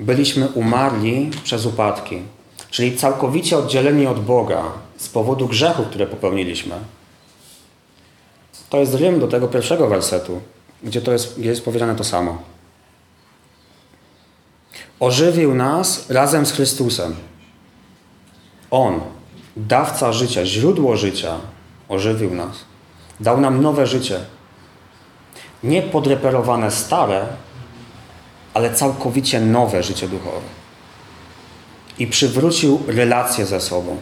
Byliśmy 0.00 0.48
umarli 0.48 1.30
przez 1.44 1.66
upadki. 1.66 2.22
czyli 2.70 2.96
całkowicie 2.96 3.58
oddzieleni 3.58 4.06
od 4.06 4.24
Boga 4.24 4.64
z 4.96 5.08
powodu 5.08 5.48
grzechów, 5.48 5.86
które 5.86 6.06
popełniliśmy. 6.06 6.74
To 8.70 8.78
jest 8.78 8.94
rym 8.94 9.20
do 9.20 9.28
tego 9.28 9.48
pierwszego 9.48 9.88
wersetu, 9.88 10.40
gdzie, 10.82 11.00
to 11.00 11.12
jest, 11.12 11.40
gdzie 11.40 11.48
jest 11.48 11.64
powiedziane 11.64 11.96
to 11.96 12.04
samo. 12.04 12.42
Ożywił 15.00 15.54
nas 15.54 16.10
razem 16.10 16.46
z 16.46 16.52
Chrystusem. 16.52 17.16
On, 18.70 19.00
dawca 19.56 20.12
życia, 20.12 20.46
źródło 20.46 20.96
życia, 20.96 21.40
ożywił 21.90 22.34
nas. 22.34 22.56
Dał 23.20 23.40
nam 23.40 23.62
nowe 23.62 23.86
życie. 23.86 24.20
Nie 25.62 25.82
podreperowane 25.82 26.70
stare, 26.70 27.26
ale 28.54 28.74
całkowicie 28.74 29.40
nowe 29.40 29.82
życie 29.82 30.08
duchowe. 30.08 30.46
I 31.98 32.06
przywrócił 32.06 32.82
relacje 32.86 33.46
ze 33.46 33.60
sobą. 33.60 33.96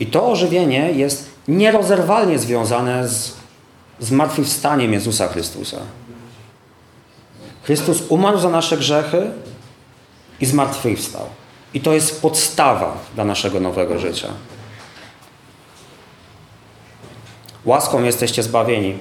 I 0.00 0.06
to 0.06 0.30
ożywienie 0.30 0.92
jest 0.92 1.30
nierozerwalnie 1.48 2.38
związane 2.38 3.08
z 3.08 3.32
zmartwychwstaniem 4.00 4.92
Jezusa 4.92 5.28
Chrystusa. 5.28 5.78
Chrystus 7.62 8.02
umarł 8.08 8.38
za 8.38 8.50
nasze 8.50 8.76
grzechy 8.76 9.30
i 10.40 10.46
zmartwychwstał. 10.46 11.26
I 11.74 11.80
to 11.80 11.92
jest 11.92 12.22
podstawa 12.22 12.96
dla 13.14 13.24
naszego 13.24 13.60
nowego 13.60 13.98
życia. 13.98 14.28
Łaską 17.64 18.02
jesteście 18.02 18.42
zbawieni. 18.42 18.98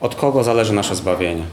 Od 0.00 0.14
kogo 0.14 0.44
zależy 0.44 0.72
nasze 0.72 0.96
zbawienie? 0.96 1.44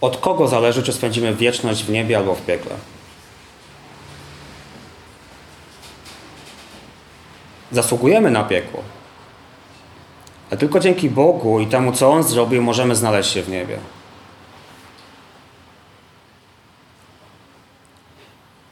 Od 0.00 0.16
kogo 0.16 0.48
zależy, 0.48 0.82
czy 0.82 0.92
spędzimy 0.92 1.34
wieczność 1.34 1.84
w 1.84 1.90
niebie 1.90 2.16
albo 2.16 2.34
w 2.34 2.42
piekle? 2.42 2.74
Zasługujemy 7.72 8.30
na 8.30 8.44
piekło. 8.44 8.82
A 10.50 10.56
tylko 10.56 10.80
dzięki 10.80 11.10
Bogu 11.10 11.60
i 11.60 11.66
temu, 11.66 11.92
co 11.92 12.10
On 12.10 12.22
zrobił, 12.22 12.62
możemy 12.62 12.94
znaleźć 12.94 13.32
się 13.32 13.42
w 13.42 13.48
niebie. 13.48 13.78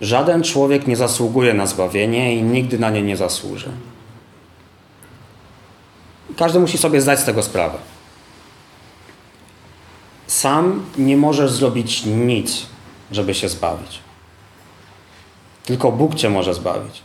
Żaden 0.00 0.42
człowiek 0.42 0.86
nie 0.86 0.96
zasługuje 0.96 1.54
na 1.54 1.66
zbawienie 1.66 2.36
i 2.36 2.42
nigdy 2.42 2.78
na 2.78 2.90
nie 2.90 3.02
nie 3.02 3.16
zasłuży. 3.16 3.70
Każdy 6.36 6.60
musi 6.60 6.78
sobie 6.78 7.00
zdać 7.00 7.20
z 7.20 7.24
tego 7.24 7.42
sprawę. 7.42 7.78
Sam 10.26 10.84
nie 10.98 11.16
możesz 11.16 11.50
zrobić 11.50 12.04
nic, 12.04 12.66
żeby 13.12 13.34
się 13.34 13.48
zbawić. 13.48 13.98
Tylko 15.64 15.92
Bóg 15.92 16.14
cię 16.14 16.30
może 16.30 16.54
zbawić. 16.54 17.02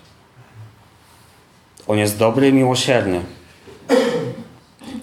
On 1.88 1.98
jest 1.98 2.18
dobry 2.18 2.48
i 2.50 2.54
miłosierny. 2.54 3.24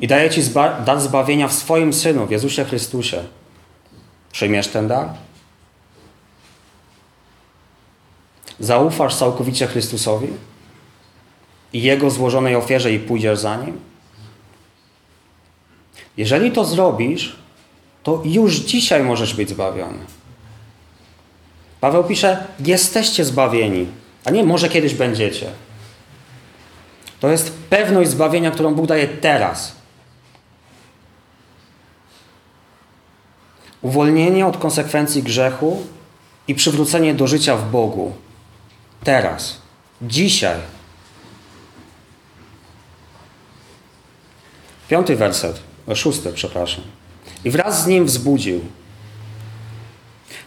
I 0.00 0.06
daje 0.06 0.30
ci 0.30 0.42
zba 0.42 0.80
dar 0.80 1.00
zbawienia 1.00 1.48
w 1.48 1.52
swoim 1.52 1.92
Synu, 1.92 2.26
w 2.26 2.30
Jezusie 2.30 2.64
Chrystusie. 2.64 3.24
Przyjmiesz 4.32 4.68
ten 4.68 4.88
dar? 4.88 5.08
Zaufasz 8.60 9.14
całkowicie 9.14 9.66
Chrystusowi 9.66 10.28
i 11.72 11.82
Jego 11.82 12.10
złożonej 12.10 12.56
ofierze 12.56 12.92
i 12.92 12.98
pójdziesz 12.98 13.38
za 13.38 13.56
Nim? 13.56 13.80
Jeżeli 16.16 16.52
to 16.52 16.64
zrobisz, 16.64 17.36
to 18.02 18.22
już 18.24 18.56
dzisiaj 18.56 19.04
możesz 19.04 19.34
być 19.34 19.48
zbawiony. 19.48 19.98
Paweł 21.80 22.04
pisze: 22.04 22.46
Jesteście 22.64 23.24
zbawieni, 23.24 23.86
a 24.24 24.30
nie 24.30 24.44
może 24.44 24.68
kiedyś 24.68 24.94
będziecie. 24.94 25.50
To 27.20 27.28
jest 27.28 27.52
pewność 27.70 28.10
zbawienia, 28.10 28.50
którą 28.50 28.74
Bóg 28.74 28.86
daje 28.86 29.08
teraz. 29.08 29.76
Uwolnienie 33.82 34.46
od 34.46 34.56
konsekwencji 34.56 35.22
grzechu 35.22 35.86
i 36.48 36.54
przywrócenie 36.54 37.14
do 37.14 37.26
życia 37.26 37.56
w 37.56 37.70
Bogu. 37.70 38.12
Teraz. 39.04 39.58
Dzisiaj. 40.02 40.60
Piąty 44.88 45.16
werset, 45.16 45.60
szósty, 45.94 46.32
przepraszam. 46.32 46.84
I 47.44 47.50
wraz 47.50 47.82
z 47.82 47.86
nim 47.86 48.04
wzbudził. 48.04 48.60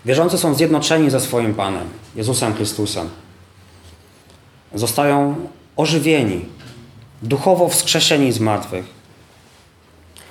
Wierzący 0.06 0.38
są 0.38 0.54
zjednoczeni 0.54 1.10
ze 1.10 1.20
swoim 1.20 1.54
Panem, 1.54 1.90
Jezusem 2.16 2.56
Chrystusem. 2.56 3.10
Zostają 4.74 5.36
ożywieni, 5.76 6.46
duchowo 7.22 7.70
wskrzeszeni 7.70 8.32
z 8.32 8.40
martwych. 8.40 8.86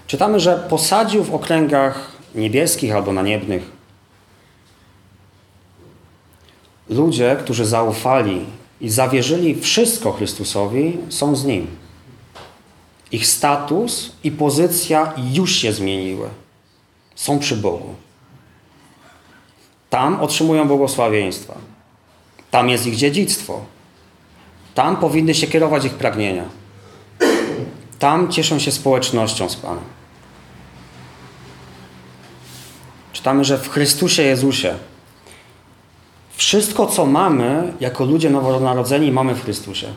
Czytamy, 0.06 0.40
że 0.40 0.66
posadził 0.70 1.24
w 1.24 1.34
okręgach 1.34 2.12
niebieskich 2.34 2.94
albo 2.94 3.12
naniebnych 3.12 3.79
ludzie, 6.90 7.36
którzy 7.40 7.64
zaufali 7.64 8.46
i 8.80 8.90
zawierzyli 8.90 9.60
wszystko 9.60 10.12
Chrystusowi, 10.12 10.98
są 11.08 11.36
z 11.36 11.44
Nim. 11.44 11.66
Ich 13.12 13.26
status 13.26 14.12
i 14.24 14.30
pozycja 14.30 15.12
już 15.32 15.54
się 15.54 15.72
zmieniły. 15.72 16.28
Są 17.14 17.38
przy 17.38 17.56
Bogu. 17.56 17.94
Tam 19.90 20.20
otrzymują 20.20 20.68
błogosławieństwa. 20.68 21.54
Tam 22.50 22.68
jest 22.68 22.86
ich 22.86 22.96
dziedzictwo. 22.96 23.64
Tam 24.74 24.96
powinny 24.96 25.34
się 25.34 25.46
kierować 25.46 25.84
ich 25.84 25.94
pragnienia. 25.94 26.44
Tam 27.98 28.32
cieszą 28.32 28.58
się 28.58 28.72
społecznością 28.72 29.48
z 29.48 29.56
Panem. 29.56 29.84
Czytamy, 33.12 33.44
że 33.44 33.58
w 33.58 33.70
Chrystusie 33.70 34.22
Jezusie 34.22 34.74
wszystko, 36.40 36.86
co 36.86 37.06
mamy 37.06 37.72
jako 37.80 38.04
ludzie 38.04 38.30
nowonarodzeni, 38.30 39.12
mamy 39.12 39.34
w 39.34 39.44
Chrystusie. 39.44 39.94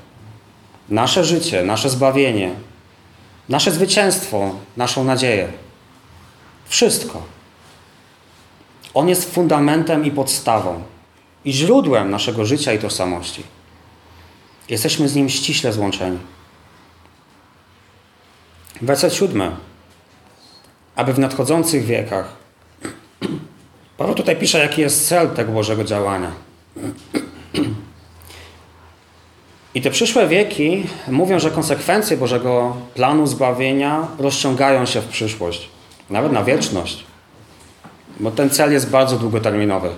Nasze 0.90 1.26
życie, 1.26 1.64
nasze 1.64 1.90
zbawienie, 1.90 2.56
nasze 3.50 3.72
zwycięstwo, 3.72 4.56
naszą 4.78 5.04
nadzieję. 5.04 5.48
Wszystko. 6.66 7.22
On 8.94 9.10
jest 9.10 9.34
fundamentem 9.34 10.06
i 10.06 10.12
podstawą 10.12 10.84
i 11.46 11.54
źródłem 11.54 12.12
naszego 12.12 12.46
życia 12.46 12.74
i 12.74 12.80
tożsamości. 12.80 13.44
Jesteśmy 14.70 15.10
z 15.10 15.16
Nim 15.16 15.30
ściśle 15.30 15.74
złączeni. 15.74 16.20
Werset 18.82 19.14
siódmy. 19.14 19.52
Aby 20.96 21.14
w 21.14 21.20
nadchodzących 21.20 21.86
wiekach. 21.86 22.36
Paweł 23.98 24.16
tutaj 24.16 24.36
pisze, 24.36 24.60
jaki 24.60 24.82
jest 24.82 25.08
cel 25.08 25.30
tego 25.30 25.52
Bożego 25.52 25.84
działania. 25.84 26.32
I 29.76 29.82
te 29.82 29.92
przyszłe 29.92 30.28
wieki 30.28 30.86
mówią, 31.08 31.40
że 31.40 31.52
konsekwencje 31.52 32.18
Bożego 32.18 32.76
planu 32.94 33.28
zbawienia 33.28 34.08
rozciągają 34.20 34.86
się 34.86 35.02
w 35.02 35.08
przyszłość, 35.08 35.70
nawet 36.10 36.32
na 36.32 36.44
wieczność, 36.44 37.04
bo 38.20 38.32
ten 38.32 38.50
cel 38.50 38.72
jest 38.72 38.90
bardzo 38.90 39.18
długoterminowy. 39.18 39.90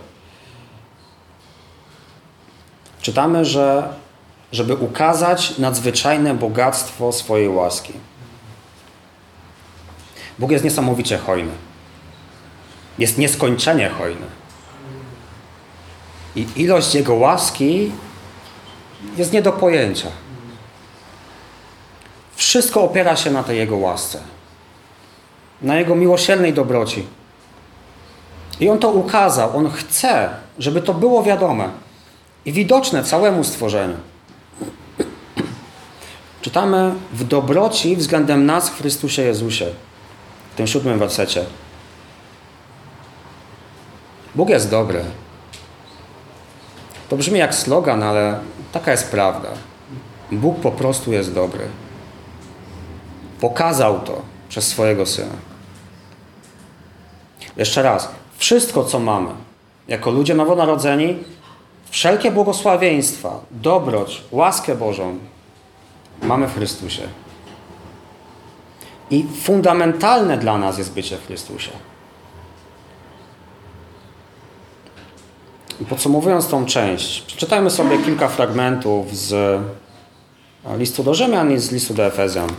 Czytamy, 3.02 3.46
że 3.46 3.94
żeby 4.52 4.76
ukazać 4.76 5.58
nadzwyczajne 5.58 6.34
bogactwo 6.34 7.12
swojej 7.12 7.50
łaski. 7.50 7.94
Bóg 10.40 10.52
jest 10.52 10.64
niesamowicie 10.64 11.18
hojny. 11.18 11.52
Jest 12.98 13.18
nieskończenie 13.18 13.90
hojny. 13.90 14.26
I 16.36 16.48
ilość 16.56 16.96
Jego 16.96 17.16
łaski 17.16 17.92
jest 19.18 19.34
nie 19.34 19.42
do 19.42 19.52
pojęcia. 19.52 20.08
Wszystko 22.36 22.84
opiera 22.84 23.16
się 23.16 23.32
na 23.32 23.44
tej 23.44 23.58
Jego 23.58 23.78
łasce. 23.78 24.20
Na 25.62 25.76
Jego 25.76 25.96
miłosiernej 25.96 26.54
dobroci. 26.54 27.06
I 28.60 28.70
On 28.70 28.80
to 28.80 28.90
ukazał. 28.90 29.58
On 29.58 29.72
chce, 29.72 30.30
żeby 30.60 30.82
to 30.82 30.94
było 30.94 31.24
wiadome 31.24 31.70
i 32.46 32.52
widoczne 32.52 33.04
całemu 33.04 33.44
stworzeniu. 33.44 33.98
Czytamy 36.42 36.94
w 37.14 37.24
dobroci 37.24 37.96
względem 37.96 38.46
nas 38.46 38.70
w 38.70 38.78
Chrystusie 38.78 39.22
Jezusie 39.22 39.66
w 40.54 40.58
tym 40.58 40.68
siódmym 40.68 41.00
wersecie. 41.00 41.46
Bóg 44.36 44.50
jest 44.50 44.70
dobry. 44.70 45.04
To 47.10 47.18
brzmi 47.18 47.40
jak 47.40 47.56
slogan, 47.56 48.04
ale 48.04 48.40
taka 48.72 48.92
jest 48.92 49.12
prawda. 49.12 49.50
Bóg 50.32 50.60
po 50.60 50.72
prostu 50.72 51.14
jest 51.14 51.34
dobry. 51.34 51.68
Pokazał 53.40 54.00
to 54.00 54.22
przez 54.50 54.68
swojego 54.68 55.06
Syna. 55.06 55.36
Jeszcze 57.58 57.84
raz, 57.84 58.10
wszystko 58.38 58.84
co 58.84 59.00
mamy 59.00 59.30
jako 59.88 60.12
ludzie 60.12 60.36
nowonarodzeni, 60.36 61.24
wszelkie 61.90 62.32
błogosławieństwa, 62.32 63.40
dobroć, 63.52 64.24
łaskę 64.32 64.76
Bożą 64.76 65.18
mamy 66.22 66.48
w 66.48 66.54
Chrystusie. 66.56 67.02
I 69.12 69.26
fundamentalne 69.42 70.38
dla 70.38 70.58
nas 70.58 70.78
jest 70.78 70.94
bycie 70.94 71.18
w 71.18 71.28
Chrystusie. 71.28 71.72
Podsumowując 75.90 76.48
tą 76.48 76.66
część, 76.66 77.22
przeczytajmy 77.22 77.70
sobie 77.70 77.98
kilka 77.98 78.28
fragmentów 78.28 79.18
z 79.18 79.62
listu 80.78 81.04
do 81.04 81.14
Rzymian 81.14 81.54
i 81.54 81.60
z 81.60 81.72
listu 81.72 81.94
do 81.94 82.06
Efezjan. 82.06 82.50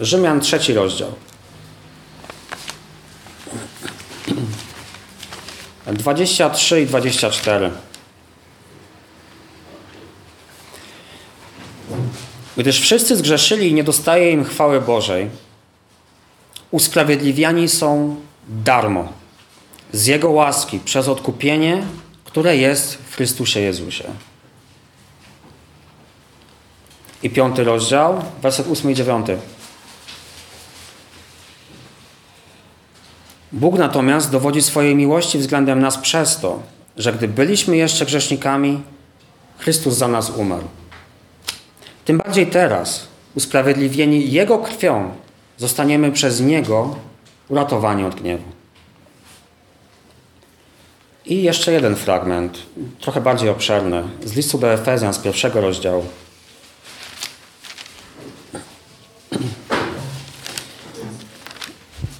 Rzymian, 0.00 0.40
trzeci 0.40 0.74
rozdział. 0.74 1.12
23 5.86 6.82
i 6.82 6.86
24. 6.86 7.70
Gdyż 12.56 12.80
wszyscy 12.80 13.16
zgrzeszyli 13.16 13.68
i 13.68 13.74
nie 13.74 13.84
dostaje 13.84 14.32
im 14.32 14.44
chwały 14.44 14.80
Bożej, 14.80 15.30
usprawiedliwiani 16.70 17.68
są 17.68 18.16
darmo 18.48 19.08
z 19.92 20.06
Jego 20.06 20.30
łaski 20.30 20.78
przez 20.78 21.08
odkupienie, 21.08 21.82
które 22.32 22.56
jest 22.56 22.94
w 22.94 23.16
Chrystusie 23.16 23.60
Jezusie. 23.60 24.04
I 27.22 27.30
piąty 27.30 27.64
rozdział, 27.64 28.22
werset 28.42 28.66
ósmy 28.66 28.92
i 28.92 28.94
dziewiąty. 28.94 29.38
Bóg 33.52 33.78
natomiast 33.78 34.30
dowodzi 34.30 34.62
swojej 34.62 34.94
miłości 34.94 35.38
względem 35.38 35.80
nas 35.80 35.98
przez 35.98 36.40
to, 36.40 36.62
że 36.96 37.12
gdy 37.12 37.28
byliśmy 37.28 37.76
jeszcze 37.76 38.06
grzesznikami, 38.06 38.82
Chrystus 39.58 39.94
za 39.94 40.08
nas 40.08 40.30
umarł. 40.30 40.68
Tym 42.04 42.18
bardziej 42.18 42.46
teraz, 42.46 43.06
usprawiedliwieni 43.34 44.32
Jego 44.32 44.58
krwią, 44.58 45.10
zostaniemy 45.56 46.12
przez 46.12 46.40
Niego 46.40 46.96
uratowani 47.48 48.04
od 48.04 48.14
gniewu. 48.14 48.51
I 51.26 51.42
jeszcze 51.42 51.72
jeden 51.72 51.96
fragment, 51.96 52.58
trochę 53.00 53.20
bardziej 53.20 53.48
obszerny, 53.48 54.02
z 54.24 54.36
listu 54.36 54.58
do 54.58 54.72
Efezjan 54.72 55.14
z 55.14 55.18
pierwszego 55.18 55.60
rozdziału. 55.60 56.04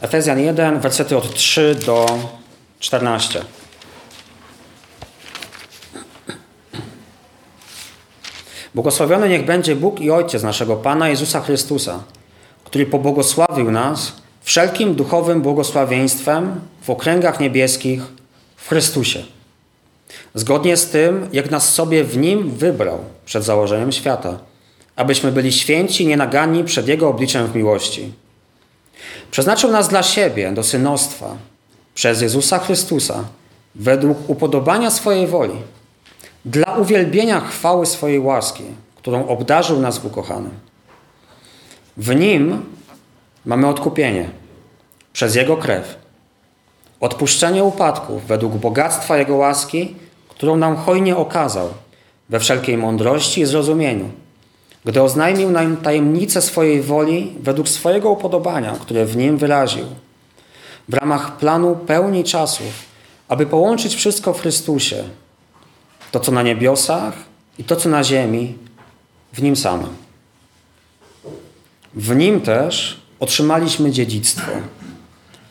Efezjan 0.01 0.39
1, 0.39 0.81
wersety 0.81 1.17
od 1.17 1.35
3 1.35 1.77
do 1.87 2.07
14. 2.81 3.45
Błogosławiony 8.75 9.29
niech 9.29 9.45
będzie 9.45 9.77
Bóg 9.77 10.01
i 10.01 10.11
Ojciec 10.11 10.43
naszego 10.43 10.77
Pana 10.77 11.09
Jezusa 11.09 11.41
Chrystusa, 11.41 12.03
który 12.65 12.87
pobłogosławił 12.87 13.71
nas 13.71 14.13
wszelkim 14.43 14.95
duchowym 14.95 15.43
błogosławieństwem 15.43 16.61
w 16.83 16.91
okręgach 16.91 17.41
niebieskich 17.41 18.03
w 18.65 18.69
Chrystusie. 18.69 19.25
Zgodnie 20.35 20.77
z 20.77 20.91
tym, 20.91 21.29
jak 21.33 21.51
nas 21.51 21.75
sobie 21.75 22.05
w 22.05 22.17
Nim 22.17 22.51
wybrał 22.51 22.99
przed 23.25 23.45
założeniem 23.45 23.93
świata, 23.93 24.39
abyśmy 24.97 25.33
byli 25.33 25.53
święci 25.53 26.07
nienaganni 26.07 26.65
przed 26.65 26.89
Jego 26.89 27.09
obliczem 27.09 27.47
w 27.47 27.57
miłości. 27.57 28.13
Przeznaczył 29.31 29.71
nas 29.71 29.89
dla 29.89 30.03
siebie 30.03 30.53
do 30.53 30.63
synostwa 30.63 31.37
przez 31.95 32.23
Jezusa 32.23 32.59
Chrystusa 32.59 33.25
według 33.75 34.31
upodobania 34.31 34.91
swojej 34.91 35.27
woli, 35.27 35.57
dla 36.45 36.77
uwielbienia 36.77 37.41
chwały 37.41 37.87
swojej 37.87 38.19
łaski, 38.19 38.65
którą 38.97 39.29
obdarzył 39.29 39.81
nas 39.81 39.99
w 39.99 40.07
ukochanym. 40.07 40.51
W 41.97 42.15
Nim 42.15 42.65
mamy 43.45 43.69
odkupienie 43.69 44.31
przez 45.13 45.35
Jego 45.35 45.57
krew, 45.57 46.02
odpuszczenie 47.03 47.65
upadków 47.65 48.27
według 48.27 48.53
bogactwa 48.53 49.17
Jego 49.17 49.37
łaski, 49.37 49.95
którą 50.29 50.57
nam 50.57 50.77
hojnie 50.77 51.17
okazał 51.17 51.69
we 52.29 52.41
wszelkiej 52.41 52.79
mądrości 52.79 53.41
i 53.41 53.47
zrozumieniu– 53.47 54.11
gdy 54.85 55.03
oznajmił 55.03 55.51
nam 55.51 55.77
tajemnicę 55.77 56.43
swojej 56.43 56.83
woli 56.83 57.33
według 57.41 57.69
swojego 57.69 58.11
upodobania, 58.11 58.73
które 58.73 59.05
w 59.05 59.17
nim 59.17 59.39
wyraził, 59.39 59.87
w 60.89 60.95
ramach 60.95 61.37
planu 61.37 61.77
pełni 61.77 62.25
czasów, 62.25 62.73
aby 63.29 63.47
połączyć 63.47 63.95
wszystko 63.95 64.35
w 64.35 64.41
Chrystusie, 64.41 65.05
to 66.11 66.21
co 66.21 66.33
na 66.33 66.43
niebiosach 66.43 67.15
i 67.59 67.65
to 67.65 67.77
co 67.77 67.89
na 67.89 68.05
ziemi, 68.05 68.55
w 69.33 69.43
nim 69.43 69.57
samym. 69.57 69.97
W 71.95 72.17
nim 72.17 72.41
też 72.41 73.01
otrzymaliśmy 73.21 73.91
dziedzictwo, 73.91 74.51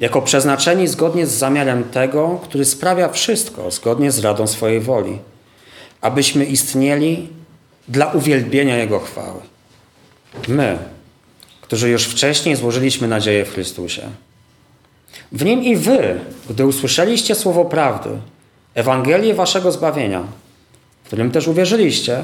jako 0.01 0.21
przeznaczeni 0.21 0.87
zgodnie 0.87 1.27
z 1.27 1.31
zamiarem 1.31 1.83
tego, 1.83 2.39
który 2.43 2.65
sprawia 2.65 3.09
wszystko 3.09 3.71
zgodnie 3.71 4.11
z 4.11 4.19
radą 4.19 4.47
swojej 4.47 4.79
woli, 4.79 5.17
abyśmy 6.01 6.45
istnieli 6.45 7.29
dla 7.87 8.05
uwielbienia 8.05 8.77
Jego 8.77 8.99
chwały. 8.99 9.39
My, 10.47 10.77
którzy 11.61 11.89
już 11.89 12.05
wcześniej 12.05 12.55
złożyliśmy 12.55 13.07
nadzieję 13.07 13.45
w 13.45 13.53
Chrystusie. 13.53 14.01
W 15.31 15.45
Nim 15.45 15.63
i 15.63 15.75
Wy, 15.75 16.19
gdy 16.49 16.65
usłyszeliście 16.65 17.35
słowo 17.35 17.65
prawdy, 17.65 18.09
Ewangelię 18.73 19.33
Waszego 19.33 19.71
zbawienia, 19.71 20.23
w 21.03 21.07
którym 21.07 21.31
też 21.31 21.47
uwierzyliście, 21.47 22.23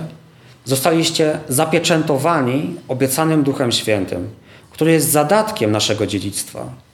zostaliście 0.66 1.40
zapieczętowani 1.50 2.76
obiecanym 2.88 3.44
Duchem 3.44 3.72
Świętym, 3.72 4.30
który 4.72 4.92
jest 4.92 5.10
zadatkiem 5.12 5.72
naszego 5.72 6.08
dziedzictwa 6.08 6.87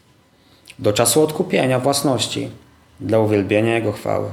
do 0.80 0.94
czasu 0.94 1.24
odkupienia 1.24 1.80
własności 1.80 2.50
dla 3.00 3.20
uwielbienia 3.20 3.76
Jego 3.76 3.92
chwały. 3.92 4.32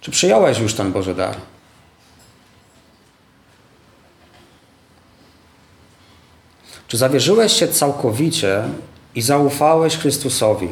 Czy 0.00 0.10
przyjąłeś 0.10 0.58
już 0.58 0.74
ten 0.74 0.92
Boży 0.92 1.14
dar? 1.14 1.36
Czy 6.88 6.96
zawierzyłeś 6.96 7.52
się 7.52 7.68
całkowicie 7.68 8.62
i 9.14 9.22
zaufałeś 9.22 9.96
Chrystusowi 9.96 10.68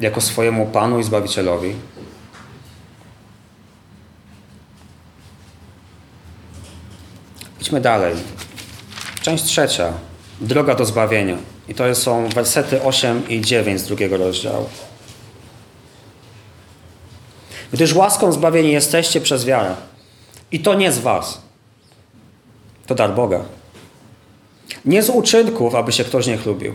jako 0.00 0.20
swojemu 0.20 0.66
Panu 0.66 0.98
i 0.98 1.04
Zbawicielowi? 1.04 1.74
Idźmy 7.60 7.80
dalej. 7.80 8.14
Część 9.22 9.44
trzecia. 9.44 9.92
Droga 10.40 10.74
do 10.74 10.84
zbawienia. 10.84 11.36
I 11.68 11.74
to 11.74 11.94
są 11.94 12.28
wersety 12.28 12.82
8 12.82 13.28
i 13.28 13.40
9 13.40 13.80
z 13.80 13.84
drugiego 13.84 14.16
rozdziału. 14.16 14.68
Gdyż 17.72 17.94
łaską 17.94 18.32
zbawieni 18.32 18.72
jesteście 18.72 19.20
przez 19.20 19.44
wiarę. 19.44 19.74
I 20.52 20.60
to 20.60 20.74
nie 20.74 20.92
z 20.92 20.98
was. 20.98 21.40
To 22.86 22.94
dar 22.94 23.14
Boga. 23.14 23.44
Nie 24.84 25.02
z 25.02 25.10
uczynków, 25.10 25.74
aby 25.74 25.92
się 25.92 26.04
ktoś 26.04 26.26
nie 26.26 26.36
chlubił. 26.36 26.74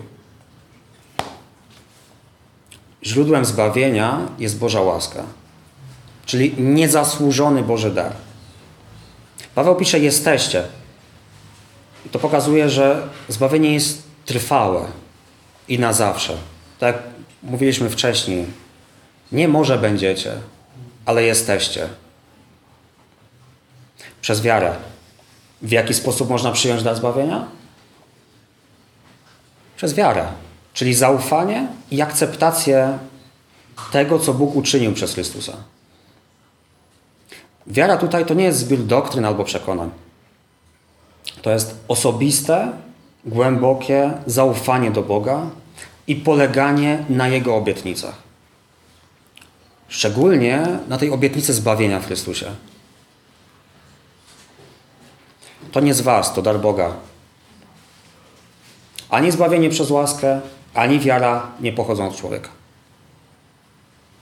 Źródłem 3.03 3.45
zbawienia 3.45 4.19
jest 4.39 4.57
Boża 4.59 4.81
łaska, 4.81 5.23
czyli 6.25 6.55
niezasłużony 6.57 7.63
Boży 7.63 7.91
dar. 7.91 8.13
Paweł 9.55 9.75
pisze: 9.75 9.99
Jesteście. 9.99 10.63
To 12.11 12.19
pokazuje, 12.19 12.69
że 12.69 13.07
zbawienie 13.27 13.73
jest 13.73 14.03
trwałe 14.25 14.85
i 15.67 15.79
na 15.79 15.93
zawsze. 15.93 16.37
Tak 16.79 16.95
jak 16.95 17.03
mówiliśmy 17.43 17.89
wcześniej, 17.89 18.45
nie 19.31 19.47
może 19.47 19.77
będziecie, 19.77 20.31
ale 21.05 21.23
jesteście. 21.23 21.87
Przez 24.21 24.41
wiarę. 24.41 24.75
W 25.61 25.71
jaki 25.71 25.93
sposób 25.93 26.29
można 26.29 26.51
przyjąć 26.51 26.83
dar 26.83 26.95
zbawienia? 26.95 27.47
Przez 29.77 29.93
wiarę, 29.93 30.27
czyli 30.73 30.93
zaufanie 30.93 31.67
i 31.91 32.01
akceptację 32.01 32.97
tego, 33.91 34.19
co 34.19 34.33
Bóg 34.33 34.55
uczynił 34.55 34.93
przez 34.93 35.13
Chrystusa. 35.13 35.53
Wiara 37.67 37.97
tutaj 37.97 38.25
to 38.25 38.33
nie 38.33 38.43
jest 38.43 38.59
zbiór 38.59 38.85
doktryn 38.85 39.25
albo 39.25 39.43
przekonań. 39.43 39.91
To 41.41 41.51
jest 41.51 41.75
osobiste, 41.87 42.71
głębokie 43.25 44.13
zaufanie 44.25 44.91
do 44.91 45.01
Boga 45.01 45.41
i 46.07 46.15
poleganie 46.15 47.05
na 47.09 47.27
Jego 47.27 47.55
obietnicach. 47.55 48.15
Szczególnie 49.87 50.67
na 50.87 50.97
tej 50.97 51.11
obietnicy 51.11 51.53
zbawienia 51.53 51.99
w 51.99 52.05
Chrystusie. 52.05 52.51
To 55.71 55.79
nie 55.79 55.93
z 55.93 56.01
Was, 56.01 56.33
to 56.33 56.41
dar 56.41 56.59
Boga. 56.59 56.93
Ani 59.09 59.31
zbawienie 59.31 59.69
przez 59.69 59.89
łaskę, 59.89 60.41
ani 60.73 60.99
wiara 60.99 61.47
nie 61.59 61.73
pochodzą 61.73 62.07
od 62.07 62.15
człowieka. 62.15 62.49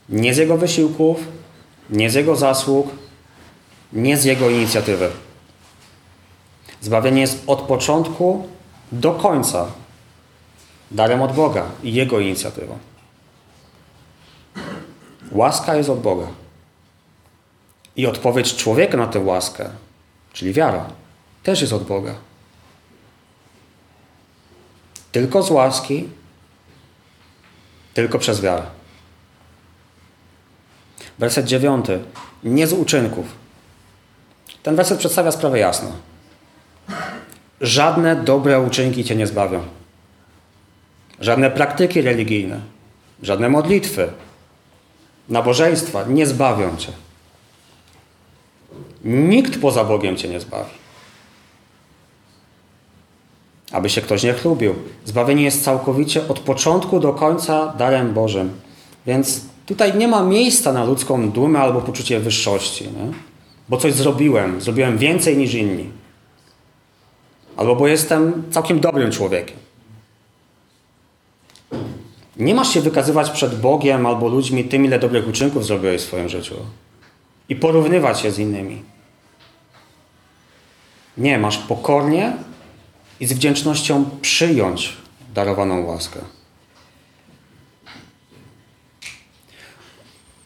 Nie 0.10 0.34
z 0.34 0.38
jego 0.38 0.58
wysiłków, 0.58 1.20
nie 1.90 2.10
z 2.10 2.14
jego 2.14 2.36
zasług, 2.36 2.88
nie 3.94 4.18
z 4.18 4.26
jego 4.26 4.50
inicjatywy. 4.50 5.10
Zbawienie 6.82 7.22
jest 7.22 7.44
od 7.48 7.62
początku 7.62 8.48
do 8.92 9.12
końca 9.12 9.68
darem 10.92 11.22
od 11.22 11.34
Boga 11.34 11.66
i 11.84 11.94
Jego 11.94 12.20
inicjatywą. 12.20 12.78
Łaska 15.32 15.76
jest 15.76 15.90
od 15.90 16.02
Boga. 16.02 16.28
I 17.96 18.08
odpowiedź 18.08 18.56
człowieka 18.56 18.98
na 18.98 19.08
tę 19.08 19.20
łaskę, 19.20 19.70
czyli 20.34 20.54
wiara, 20.54 20.86
też 21.44 21.62
jest 21.62 21.74
od 21.74 21.84
Boga. 21.84 22.16
Tylko 25.12 25.44
z 25.44 25.52
łaski, 25.52 26.10
tylko 27.94 28.20
przez 28.20 28.42
wiarę. 28.42 28.64
Werset 31.20 31.46
dziewiąty. 31.46 32.04
Nie 32.44 32.68
z 32.68 32.74
uczynków. 32.74 33.26
Ten 34.64 34.76
werset 34.76 35.00
przedstawia 35.00 35.32
sprawę 35.32 35.60
jasno. 35.60 35.92
Żadne 37.62 38.16
dobre 38.16 38.62
uczynki 38.62 39.04
cię 39.04 39.16
nie 39.16 39.28
zbawią. 39.28 39.62
Żadne 41.20 41.52
praktyki 41.52 42.02
religijne, 42.02 42.60
żadne 43.24 43.50
modlitwy, 43.50 44.12
nabożeństwa 45.30 46.04
nie 46.08 46.28
zbawią 46.28 46.78
cię. 46.78 46.92
Nikt 49.04 49.62
poza 49.62 49.84
Bogiem 49.84 50.18
cię 50.18 50.30
nie 50.30 50.40
zbawi. 50.40 50.80
Aby 53.72 53.90
się 53.90 54.02
ktoś 54.02 54.24
nie 54.24 54.34
chlubił. 54.34 54.76
Zbawienie 55.06 55.44
jest 55.44 55.64
całkowicie 55.64 56.28
od 56.28 56.40
początku 56.40 57.00
do 57.00 57.14
końca 57.14 57.74
darem 57.78 58.14
Bożym. 58.14 58.52
Więc 59.06 59.42
tutaj 59.66 59.98
nie 59.98 60.08
ma 60.08 60.24
miejsca 60.24 60.74
na 60.74 60.84
ludzką 60.84 61.32
dumę 61.32 61.60
albo 61.60 61.82
poczucie 61.82 62.20
wyższości. 62.20 62.84
Nie? 62.84 63.12
Bo 63.70 63.78
coś 63.78 63.94
zrobiłem, 63.94 64.62
zrobiłem 64.62 64.98
więcej 64.98 65.38
niż 65.38 65.54
inni. 65.54 65.90
Albo 67.60 67.76
bo 67.76 67.88
jestem 67.88 68.44
całkiem 68.52 68.80
dobrym 68.80 69.12
człowiekiem. 69.12 69.58
Nie 72.38 72.56
masz 72.56 72.74
się 72.74 72.82
wykazywać 72.82 73.30
przed 73.30 73.62
Bogiem 73.62 74.06
albo 74.06 74.28
ludźmi 74.28 74.64
tym, 74.64 74.86
ile 74.86 75.00
dobrych 75.00 75.28
uczynków 75.28 75.66
zrobiłeś 75.66 76.02
w 76.02 76.06
swoim 76.06 76.30
życiu. 76.30 76.56
I 77.50 77.56
porównywać 77.56 78.20
się 78.20 78.32
z 78.32 78.40
innymi. 78.40 78.84
Nie, 81.18 81.38
masz 81.38 81.58
pokornie 81.58 82.34
i 83.20 83.26
z 83.26 83.34
wdzięcznością 83.34 84.10
przyjąć 84.22 84.98
darowaną 85.34 85.86
łaskę. 85.86 86.20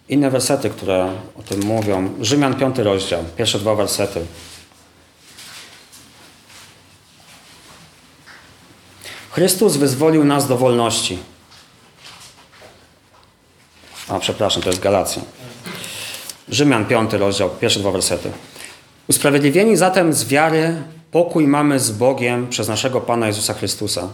Inne 0.10 0.32
wersety, 0.32 0.69
które 0.69 1.12
o 1.36 1.43
tym 1.43 1.60
mówią. 1.63 2.10
Rzymian 2.21 2.56
5 2.56 2.78
rozdział, 2.78 3.23
pierwsze 3.38 3.60
dwa 3.60 3.76
wersety. 3.76 4.26
Chrystus 9.34 9.78
wyzwolił 9.78 10.26
nas 10.26 10.48
do 10.48 10.58
wolności. 10.58 11.19
A, 14.08 14.19
przepraszam, 14.19 14.63
to 14.63 14.69
jest 14.69 14.82
Galacja. 14.82 15.22
Rzymian 16.50 16.86
5 16.86 17.13
rozdział, 17.13 17.50
pierwsze 17.50 17.80
dwa 17.80 17.91
wersety. 17.91 18.32
Usprawiedliwieni 19.08 19.78
zatem 19.78 20.13
z 20.13 20.26
wiary 20.26 20.76
pokój 21.12 21.48
mamy 21.48 21.80
z 21.80 21.91
Bogiem 21.91 22.48
przez 22.48 22.67
naszego 22.67 23.02
Pana 23.02 23.28
Jezusa 23.28 23.54
Chrystusa, 23.54 24.10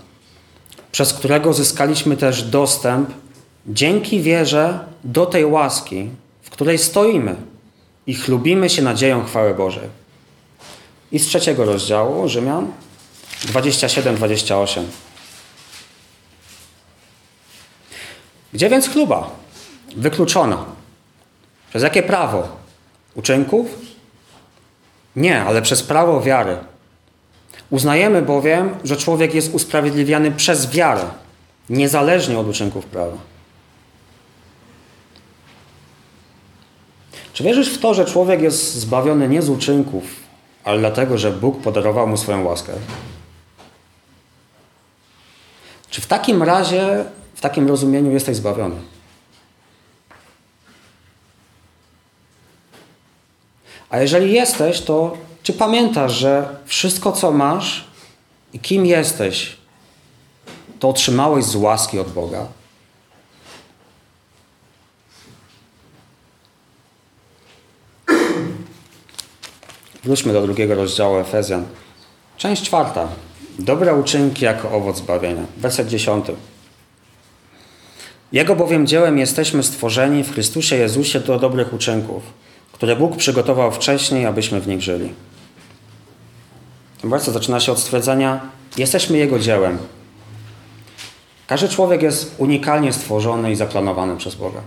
przez 0.91 1.13
którego 1.13 1.53
zyskaliśmy 1.53 2.17
też 2.17 2.43
dostęp 2.43 3.09
dzięki 3.67 4.21
wierze 4.21 4.79
do 5.03 5.25
tej 5.25 5.45
łaski, 5.45 6.09
w 6.41 6.49
której 6.49 6.77
stoimy 6.77 7.35
i 8.07 8.15
chlubimy 8.15 8.69
się 8.69 8.81
nadzieją 8.81 9.23
chwały 9.25 9.53
Bożej. 9.53 9.89
I 11.11 11.19
z 11.19 11.25
trzeciego 11.25 11.65
rozdziału 11.65 12.29
Rzymian 12.29 12.71
27-28. 13.45 14.83
Gdzie 18.53 18.69
więc 18.69 18.89
chluba? 18.89 19.29
Wykluczona. 19.95 20.65
Przez 21.69 21.83
jakie 21.83 22.03
prawo? 22.03 22.47
Uczynków? 23.15 23.67
Nie, 25.15 25.43
ale 25.43 25.61
przez 25.61 25.83
prawo 25.83 26.21
wiary. 26.21 26.57
Uznajemy 27.69 28.21
bowiem, 28.21 28.75
że 28.83 28.97
człowiek 28.97 29.33
jest 29.33 29.53
usprawiedliwiany 29.53 30.31
przez 30.31 30.71
wiarę, 30.71 31.03
niezależnie 31.69 32.39
od 32.39 32.47
uczynków 32.47 32.85
prawa. 32.85 33.17
Czy 37.33 37.43
wierzysz 37.43 37.73
w 37.73 37.79
to, 37.79 37.93
że 37.93 38.05
człowiek 38.05 38.41
jest 38.41 38.73
zbawiony 38.73 39.29
nie 39.29 39.41
z 39.41 39.49
uczynków, 39.49 40.03
ale 40.63 40.79
dlatego, 40.79 41.17
że 41.17 41.31
Bóg 41.31 41.61
podarował 41.61 42.07
mu 42.07 42.17
swoją 42.17 42.43
łaskę? 42.43 42.73
Czy 45.89 46.01
w 46.01 46.07
takim 46.07 46.43
razie, 46.43 47.05
w 47.39 47.41
takim 47.41 47.67
rozumieniu 47.67 48.11
jesteś 48.11 48.35
zbawiony? 48.35 48.75
A 53.89 53.99
jeżeli 53.99 54.33
jesteś, 54.33 54.81
to 54.81 55.17
czy 55.43 55.53
pamiętasz, 55.53 56.13
że 56.13 56.55
wszystko, 56.65 57.11
co 57.11 57.31
masz 57.31 57.87
i 58.53 58.59
kim 58.59 58.85
jesteś, 58.85 59.57
to 60.79 60.89
otrzymałeś 60.89 61.45
z 61.45 61.55
łaski 61.55 61.99
od 61.99 62.11
Boga? 62.11 62.47
Wróćmy 70.03 70.33
do 70.33 70.41
drugiego 70.41 70.75
rozdziału 70.75 71.17
Efezjan. 71.17 71.65
Część 72.37 72.63
czwarta. 72.63 73.07
Dobre 73.59 73.95
uczynki 73.95 74.45
jako 74.45 74.71
owoc 74.71 74.97
zbawienia. 74.97 75.45
Werset 75.57 75.87
dziesiąty. 75.87 76.35
Jego 78.31 78.55
bowiem 78.55 78.87
dziełem 78.87 79.17
jesteśmy 79.17 79.63
stworzeni 79.63 80.23
w 80.23 80.33
Chrystusie 80.33 80.75
Jezusie 80.75 81.19
do 81.19 81.39
dobrych 81.39 81.73
uczynków, 81.73 82.23
które 82.71 82.95
Bóg 82.95 83.17
przygotował 83.17 83.71
wcześniej, 83.71 84.25
abyśmy 84.25 84.61
w 84.61 84.67
nich 84.67 84.81
żyli. 84.81 85.13
Werset 87.03 87.33
zaczyna 87.33 87.59
się 87.59 87.71
od 87.71 87.79
stwierdzenia: 87.79 88.41
Jesteśmy 88.77 89.17
Jego 89.17 89.39
dziełem. 89.39 89.77
Każdy 91.47 91.69
człowiek 91.69 92.01
jest 92.01 92.35
unikalnie 92.37 92.93
stworzony 92.93 93.51
i 93.51 93.55
zaplanowany 93.55 94.17
przez 94.17 94.35
Boga. 94.35 94.61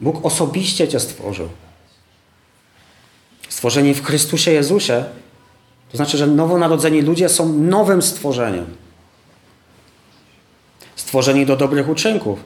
Bóg 0.00 0.24
osobiście 0.26 0.88
Cię 0.88 1.00
stworzył. 1.00 1.48
Stworzeni 3.48 3.94
w 3.94 4.04
Chrystusie 4.04 4.50
Jezusie, 4.50 5.04
to 5.90 5.96
znaczy, 5.96 6.18
że 6.18 6.26
nowonarodzeni 6.26 7.02
ludzie 7.02 7.28
są 7.28 7.52
nowym 7.52 8.02
stworzeniem. 8.02 8.66
Stworzeni 10.98 11.46
do 11.46 11.56
dobrych 11.56 11.88
uczynków. 11.88 12.44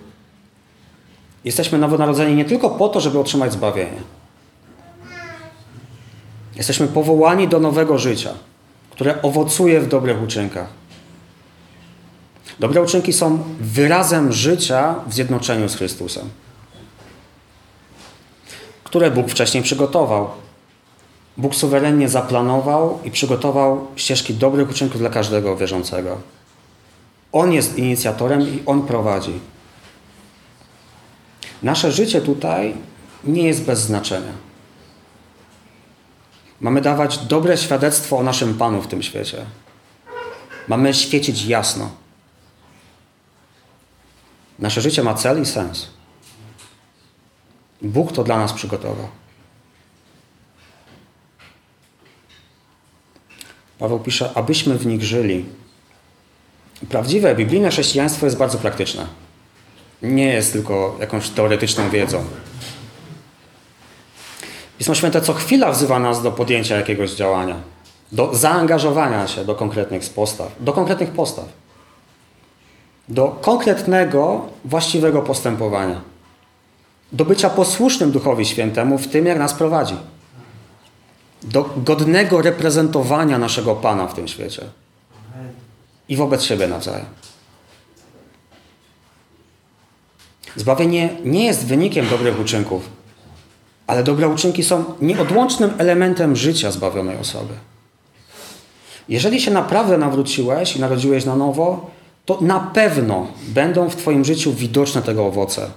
Jesteśmy 1.44 1.78
nowonarodzeni 1.78 2.34
nie 2.34 2.44
tylko 2.44 2.70
po 2.70 2.88
to, 2.88 3.00
żeby 3.00 3.18
otrzymać 3.18 3.52
zbawienie. 3.52 4.02
Jesteśmy 6.56 6.88
powołani 6.88 7.48
do 7.48 7.60
nowego 7.60 7.98
życia, 7.98 8.30
które 8.90 9.22
owocuje 9.22 9.80
w 9.80 9.88
dobrych 9.88 10.22
uczynkach. 10.22 10.68
Dobre 12.60 12.82
uczynki 12.82 13.12
są 13.12 13.38
wyrazem 13.60 14.32
życia 14.32 14.94
w 15.06 15.14
zjednoczeniu 15.14 15.68
z 15.68 15.76
Chrystusem, 15.76 16.28
które 18.84 19.10
Bóg 19.10 19.28
wcześniej 19.28 19.62
przygotował. 19.62 20.28
Bóg 21.36 21.54
suwerennie 21.54 22.08
zaplanował 22.08 22.98
i 23.04 23.10
przygotował 23.10 23.86
ścieżki 23.96 24.34
dobrych 24.34 24.70
uczynków 24.70 25.00
dla 25.00 25.10
każdego 25.10 25.56
wierzącego. 25.56 26.18
On 27.32 27.52
jest 27.52 27.78
inicjatorem 27.78 28.42
i 28.42 28.62
On 28.66 28.86
prowadzi. 28.86 29.40
Nasze 31.62 31.92
życie 31.92 32.20
tutaj 32.20 32.74
nie 33.24 33.42
jest 33.42 33.64
bez 33.64 33.80
znaczenia. 33.80 34.32
Mamy 36.60 36.80
dawać 36.80 37.18
dobre 37.18 37.58
świadectwo 37.58 38.18
o 38.18 38.22
naszym 38.22 38.54
Panu 38.54 38.82
w 38.82 38.86
tym 38.86 39.02
świecie. 39.02 39.44
Mamy 40.68 40.94
świecić 40.94 41.44
jasno. 41.44 41.90
Nasze 44.58 44.80
życie 44.80 45.02
ma 45.02 45.14
cel 45.14 45.42
i 45.42 45.46
sens. 45.46 45.88
Bóg 47.82 48.12
to 48.12 48.24
dla 48.24 48.38
nas 48.38 48.52
przygotował. 48.52 49.08
Paweł 53.78 54.00
pisze, 54.00 54.30
abyśmy 54.34 54.78
w 54.78 54.86
nich 54.86 55.02
żyli. 55.02 55.44
Prawdziwe 56.88 57.34
biblijne 57.34 57.70
chrześcijaństwo 57.70 58.26
jest 58.26 58.38
bardzo 58.38 58.58
praktyczne. 58.58 59.06
Nie 60.02 60.26
jest 60.26 60.52
tylko 60.52 60.96
jakąś 61.00 61.28
teoretyczną 61.28 61.90
wiedzą. 61.90 62.24
Pismo 64.78 64.94
Święte 64.94 65.20
co 65.20 65.34
chwila 65.34 65.72
wzywa 65.72 65.98
nas 65.98 66.22
do 66.22 66.32
podjęcia 66.32 66.76
jakiegoś 66.76 67.10
działania, 67.10 67.56
do 68.12 68.34
zaangażowania 68.34 69.26
się 69.26 69.44
do 69.44 69.54
konkretnych 69.54 70.02
postaw, 70.10 70.52
do 70.60 70.72
konkretnych 70.72 71.10
postaw. 71.10 71.44
do 73.08 73.28
konkretnego, 73.28 74.46
właściwego 74.64 75.22
postępowania, 75.22 76.00
do 77.12 77.24
bycia 77.24 77.50
posłusznym 77.50 78.10
Duchowi 78.10 78.46
Świętemu 78.46 78.98
w 78.98 79.08
tym, 79.08 79.26
jak 79.26 79.38
nas 79.38 79.54
prowadzi, 79.54 79.96
do 81.42 81.70
godnego 81.76 82.42
reprezentowania 82.42 83.38
naszego 83.38 83.74
Pana 83.74 84.06
w 84.06 84.14
tym 84.14 84.28
świecie 84.28 84.64
i 86.12 86.16
wobec 86.16 86.42
siebie 86.42 86.68
nawzajem. 86.68 87.06
Zbawienie 90.56 91.16
nie 91.24 91.44
jest 91.44 91.66
wynikiem 91.66 92.08
dobrych 92.08 92.40
uczynków, 92.40 92.88
ale 93.86 94.04
dobre 94.04 94.28
uczynki 94.28 94.62
są 94.64 94.84
nieodłącznym 95.00 95.72
elementem 95.78 96.36
życia 96.36 96.70
zbawionej 96.70 97.16
osoby. 97.16 97.54
Jeżeli 99.08 99.40
się 99.40 99.50
naprawdę 99.50 99.98
nawróciłeś 99.98 100.76
i 100.76 100.80
narodziłeś 100.80 101.24
na 101.24 101.36
nowo, 101.36 101.90
to 102.24 102.40
na 102.40 102.60
pewno 102.60 103.26
będą 103.48 103.88
w 103.88 103.96
Twoim 103.96 104.24
życiu 104.24 104.52
widoczne 104.52 105.02
tego 105.02 105.26
owoce. 105.26 105.70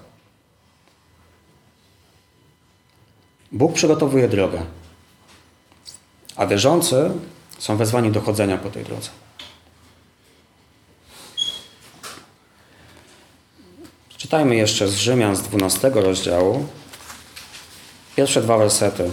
Bóg 3.52 3.74
przygotowuje 3.74 4.28
drogę, 4.28 4.62
a 6.36 6.48
wierzący 6.48 7.12
są 7.60 7.78
wezwani 7.78 8.12
do 8.12 8.22
chodzenia 8.22 8.58
po 8.58 8.70
tej 8.70 8.84
drodze. 8.84 9.10
Czytajmy 14.26 14.56
jeszcze 14.56 14.88
z 14.88 14.96
Rzymian 14.96 15.36
z 15.36 15.42
12 15.42 15.92
rozdziału. 15.94 16.66
Pierwsze 18.16 18.42
dwa 18.42 18.58
wersety. 18.58 19.12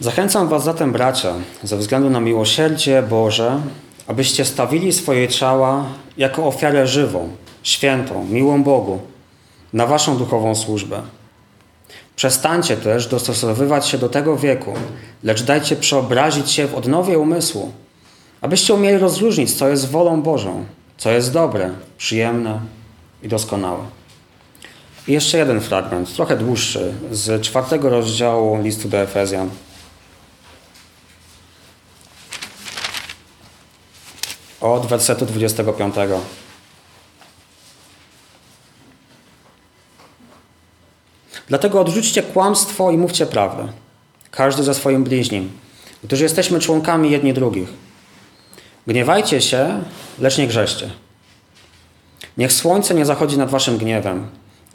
Zachęcam 0.00 0.48
Was 0.48 0.64
zatem, 0.64 0.92
bracia, 0.92 1.34
ze 1.62 1.76
względu 1.76 2.10
na 2.10 2.20
miłosierdzie 2.20 3.02
Boże, 3.02 3.60
abyście 4.06 4.44
stawili 4.44 4.92
swoje 4.92 5.28
ciała 5.28 5.84
jako 6.16 6.46
ofiarę 6.46 6.86
żywą, 6.86 7.28
świętą, 7.62 8.24
miłą 8.24 8.62
Bogu, 8.62 9.00
na 9.72 9.86
Waszą 9.86 10.16
duchową 10.16 10.54
służbę. 10.54 11.02
Przestańcie 12.20 12.76
też 12.76 13.06
dostosowywać 13.06 13.88
się 13.88 13.98
do 13.98 14.08
tego 14.08 14.36
wieku, 14.36 14.72
lecz 15.22 15.42
dajcie 15.42 15.76
przeobrazić 15.76 16.50
się 16.50 16.66
w 16.66 16.74
odnowie 16.74 17.18
umysłu, 17.18 17.72
abyście 18.40 18.74
umieli 18.74 18.98
rozróżnić, 18.98 19.54
co 19.54 19.68
jest 19.68 19.88
wolą 19.88 20.22
Bożą, 20.22 20.64
co 20.98 21.10
jest 21.10 21.32
dobre, 21.32 21.70
przyjemne 21.98 22.60
i 23.22 23.28
doskonałe. 23.28 23.84
I 25.08 25.12
jeszcze 25.12 25.38
jeden 25.38 25.60
fragment, 25.60 26.14
trochę 26.14 26.36
dłuższy, 26.36 26.92
z 27.10 27.42
czwartego 27.42 27.90
rozdziału 27.90 28.62
listu 28.62 28.88
do 28.88 28.98
Efezjan. 28.98 29.50
Od 34.60 34.86
wersetu 34.86 35.26
25. 35.26 35.94
Dlatego 41.50 41.80
odrzućcie 41.80 42.22
kłamstwo 42.22 42.90
i 42.90 42.96
mówcie 42.96 43.26
prawdę. 43.26 43.68
Każdy 44.30 44.62
ze 44.62 44.74
swoim 44.74 45.04
bliźnim, 45.04 45.50
gdyż 46.04 46.20
jesteśmy 46.20 46.60
członkami 46.60 47.10
jedni 47.10 47.34
drugich. 47.34 47.68
Gniewajcie 48.86 49.40
się, 49.40 49.82
lecz 50.18 50.38
nie 50.38 50.46
grzeście. 50.46 50.90
Niech 52.36 52.52
słońce 52.52 52.94
nie 52.94 53.04
zachodzi 53.04 53.38
nad 53.38 53.50
waszym 53.50 53.78
gniewem, 53.78 54.26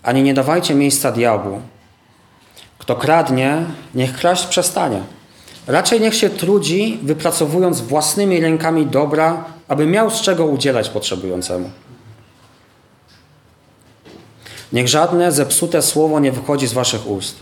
ani 0.04 0.24
nie 0.24 0.34
dawajcie 0.34 0.76
miejsca 0.76 1.12
diabłu. 1.12 1.62
Kto 2.78 2.96
kradnie, 2.96 3.66
niech 3.96 4.18
kraść 4.18 4.46
przestanie. 4.46 5.02
Raczej 5.68 6.02
niech 6.02 6.16
się 6.16 6.30
trudzi, 6.30 7.00
wypracowując 7.04 7.82
własnymi 7.82 8.40
rękami 8.40 8.86
dobra, 8.86 9.46
aby 9.68 9.86
miał 9.86 10.10
z 10.10 10.22
czego 10.22 10.46
udzielać 10.46 10.90
potrzebującemu. 10.90 11.70
Niech 14.74 14.88
żadne 14.88 15.32
zepsute 15.32 15.82
słowo 15.82 16.20
nie 16.20 16.32
wychodzi 16.32 16.68
z 16.68 16.74
waszych 16.74 17.08
ust, 17.08 17.36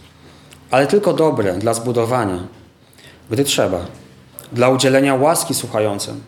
ale 0.72 0.88
tylko 0.88 1.14
dobre 1.14 1.54
dla 1.54 1.74
zbudowania, 1.74 2.40
gdy 3.30 3.44
trzeba, 3.44 3.86
dla 4.52 4.70
udzielenia 4.70 5.16
łaski 5.16 5.54
słuchającym. 5.54 6.22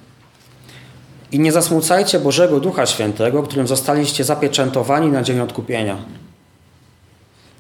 I 1.31 1.39
nie 1.39 1.51
zasmucajcie 1.51 2.19
Bożego 2.19 2.59
Ducha 2.59 2.85
Świętego, 2.85 3.43
którym 3.43 3.67
zostaliście 3.67 4.23
zapieczętowani 4.23 5.11
na 5.11 5.23
dzień 5.23 5.39
odkupienia. 5.39 5.97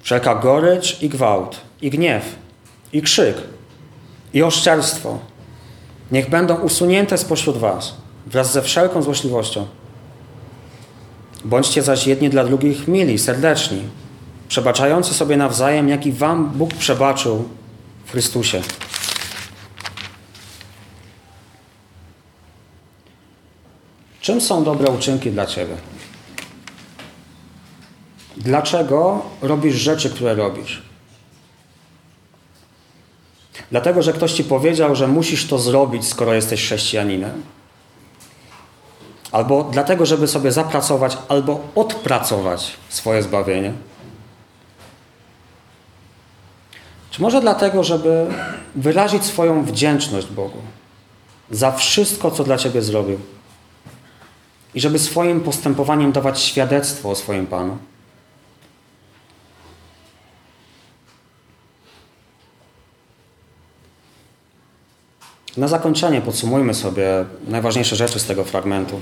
Wszelka 0.01 0.35
gorycz 0.35 1.01
i 1.01 1.09
gwałt, 1.09 1.57
i 1.81 1.89
gniew, 1.89 2.35
i 2.93 3.01
krzyk, 3.01 3.37
i 4.33 4.43
oszczerstwo 4.43 5.19
niech 6.11 6.29
będą 6.29 6.55
usunięte 6.55 7.17
spośród 7.17 7.57
was 7.57 7.93
wraz 8.25 8.51
ze 8.51 8.61
wszelką 8.61 9.01
złośliwością 9.01 9.67
Bądźcie 11.45 11.81
zaś 11.81 12.07
jedni 12.07 12.29
dla 12.29 12.43
drugich 12.43 12.87
mili, 12.87 13.19
serdeczni, 13.19 13.81
przebaczający 14.47 15.13
sobie 15.13 15.37
nawzajem, 15.37 15.89
jak 15.89 16.05
i 16.05 16.11
wam 16.11 16.49
Bóg 16.49 16.73
przebaczył 16.73 17.49
w 18.05 18.11
Chrystusie. 18.11 18.61
Czym 24.21 24.41
są 24.41 24.63
dobre 24.63 24.91
uczynki 24.91 25.31
dla 25.31 25.45
Ciebie? 25.45 25.75
Dlaczego 28.37 29.21
robisz 29.41 29.75
rzeczy, 29.75 30.09
które 30.09 30.35
robisz? 30.35 30.81
Dlatego, 33.71 34.01
że 34.01 34.13
ktoś 34.13 34.33
Ci 34.33 34.43
powiedział, 34.43 34.95
że 34.95 35.07
musisz 35.07 35.47
to 35.47 35.59
zrobić, 35.59 36.07
skoro 36.07 36.33
jesteś 36.33 36.63
chrześcijaninem? 36.63 37.41
Albo 39.35 39.63
dlatego, 39.63 40.05
żeby 40.05 40.27
sobie 40.27 40.51
zapracować 40.51 41.17
albo 41.27 41.59
odpracować 41.75 42.73
swoje 42.89 43.23
zbawienie? 43.23 43.73
Czy 47.11 47.21
może 47.21 47.41
dlatego, 47.41 47.83
żeby 47.83 48.27
wyrazić 48.75 49.23
swoją 49.23 49.65
wdzięczność 49.65 50.27
Bogu 50.27 50.57
za 51.51 51.71
wszystko, 51.71 52.31
co 52.31 52.43
dla 52.43 52.57
Ciebie 52.57 52.81
zrobił? 52.81 53.19
I 54.75 54.81
żeby 54.81 54.99
swoim 54.99 55.41
postępowaniem 55.41 56.11
dawać 56.11 56.41
świadectwo 56.41 57.09
o 57.09 57.15
swoim 57.15 57.47
Panu? 57.47 57.77
Na 65.57 65.67
zakończenie 65.67 66.21
podsumujmy 66.21 66.73
sobie 66.73 67.25
najważniejsze 67.47 67.95
rzeczy 67.95 68.19
z 68.19 68.25
tego 68.25 68.43
fragmentu. 68.43 69.01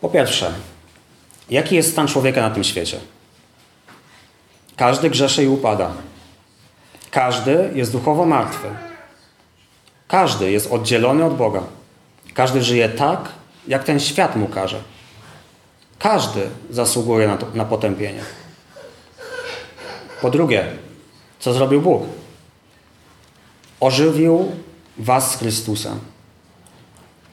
Po 0.00 0.08
pierwsze, 0.08 0.52
jaki 1.50 1.76
jest 1.76 1.92
stan 1.92 2.08
człowieka 2.08 2.40
na 2.40 2.50
tym 2.50 2.64
świecie? 2.64 3.00
Każdy 4.76 5.10
grzeszy 5.10 5.44
i 5.44 5.48
upada. 5.48 5.90
Każdy 7.10 7.70
jest 7.74 7.92
duchowo 7.92 8.26
martwy. 8.26 8.68
Każdy 10.08 10.50
jest 10.50 10.72
oddzielony 10.72 11.24
od 11.24 11.36
Boga. 11.36 11.62
Każdy 12.34 12.62
żyje 12.62 12.88
tak, 12.88 13.28
jak 13.68 13.84
ten 13.84 14.00
świat 14.00 14.36
mu 14.36 14.48
każe. 14.48 14.80
Każdy 15.98 16.50
zasługuje 16.70 17.28
na, 17.28 17.36
to, 17.36 17.46
na 17.54 17.64
potępienie. 17.64 18.22
Po 20.22 20.30
drugie, 20.30 20.66
co 21.38 21.52
zrobił 21.52 21.82
Bóg? 21.82 22.02
Ożywił 23.80 24.52
was 24.98 25.30
z 25.30 25.36
Chrystusem 25.36 26.00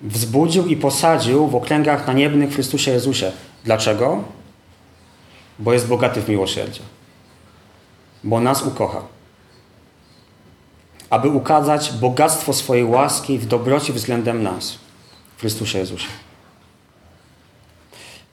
wzbudził 0.06 0.68
i 0.68 0.78
posadził 0.78 1.48
w 1.48 1.56
okręgach 1.56 2.08
naniebnych 2.08 2.50
w 2.50 2.54
Chrystusie 2.54 2.92
Jezusie. 2.92 3.32
Dlaczego? 3.64 4.24
Bo 5.60 5.74
jest 5.74 5.88
bogaty 5.88 6.22
w 6.22 6.30
miłosierdzie. 6.30 6.82
Bo 8.24 8.40
nas 8.40 8.64
ukocha. 8.64 9.02
Aby 11.10 11.30
ukazać 11.30 11.94
bogactwo 11.94 12.54
swojej 12.54 12.86
łaski 12.86 13.38
w 13.38 13.46
dobroci 13.46 13.94
względem 13.94 14.44
nas 14.44 14.78
w 15.38 15.40
Chrystusie 15.40 15.80
Jezusie. 15.80 16.08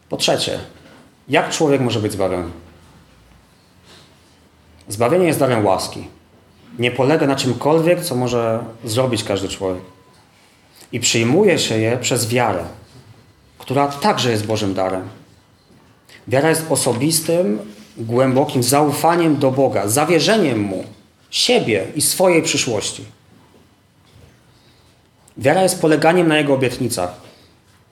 Po 0.09 0.17
trzecie, 0.17 0.59
jak 1.29 1.51
człowiek 1.51 1.81
może 1.81 2.01
być 2.01 2.13
zbawiony? 2.13 2.51
Zbawienie 4.89 5.27
jest 5.27 5.39
darem 5.39 5.67
łaski. 5.67 6.09
Nie 6.79 6.91
polega 6.91 7.27
na 7.27 7.37
czymkolwiek, 7.37 8.01
co 8.01 8.15
może 8.15 8.65
zrobić 8.85 9.25
każdy 9.25 9.49
człowiek 9.49 9.83
i 10.93 11.01
przyjmuje 11.01 11.59
się 11.59 11.79
je 11.79 11.99
przez 11.99 12.29
wiarę, 12.29 12.65
która 13.59 13.89
także 13.89 14.31
jest 14.31 14.47
Bożym 14.47 14.75
darem. 14.75 15.09
Wiara 16.29 16.49
jest 16.49 16.67
osobistym, 16.71 17.59
głębokim 17.97 18.63
zaufaniem 18.63 19.37
do 19.37 19.51
Boga, 19.51 19.89
zawierzeniem 19.89 20.61
Mu 20.61 20.85
siebie 21.31 21.87
i 21.95 22.01
swojej 22.03 22.43
przyszłości. 22.43 23.05
Wiara 25.39 25.63
jest 25.63 25.81
poleganiem 25.81 26.29
na 26.29 26.39
Jego 26.39 26.55
obietnicach, 26.55 27.15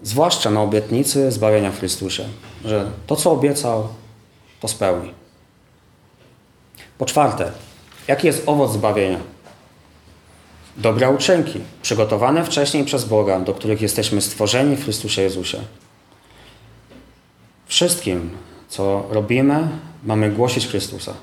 zwłaszcza 0.03 0.51
na 0.51 0.63
obietnicy 0.63 1.33
zbawienia 1.33 1.71
w 1.71 1.79
Chrystusie, 1.79 2.29
że 2.65 2.91
to, 3.07 3.17
co 3.17 3.33
obiecał, 3.33 3.89
to 4.61 4.69
spełni. 4.69 5.15
Po 6.99 7.07
czwarte, 7.07 7.53
jaki 8.09 8.27
jest 8.27 8.43
owoc 8.47 8.73
zbawienia? 8.73 9.19
Dobre 10.77 11.11
uczynki, 11.11 11.61
przygotowane 11.83 12.45
wcześniej 12.45 12.85
przez 12.85 13.05
Boga, 13.05 13.41
do 13.41 13.55
których 13.55 13.81
jesteśmy 13.83 14.21
stworzeni 14.21 14.77
w 14.77 14.85
Chrystusie 14.85 15.23
Jezusie. 15.23 15.59
Wszystkim, 17.67 18.31
co 18.69 19.07
robimy, 19.11 19.69
mamy 20.05 20.31
głosić 20.31 20.67
Chrystusa 20.67 21.15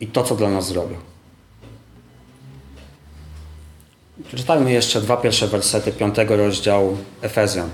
i 0.00 0.06
to, 0.06 0.24
co 0.24 0.36
dla 0.36 0.50
nas 0.50 0.66
zrobił. 0.66 0.96
Przeczytajmy 4.28 4.72
jeszcze 4.72 5.00
dwa 5.00 5.16
pierwsze 5.16 5.48
wersety 5.48 5.92
piątego 5.92 6.36
rozdziału 6.36 6.96
Efezjan. 7.22 7.70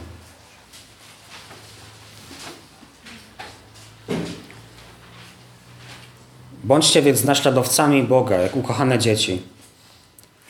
Bądźcie 6.64 7.02
więc 7.02 7.24
naśladowcami 7.24 8.02
Boga, 8.02 8.36
jak 8.36 8.56
ukochane 8.56 8.98
dzieci. 8.98 9.42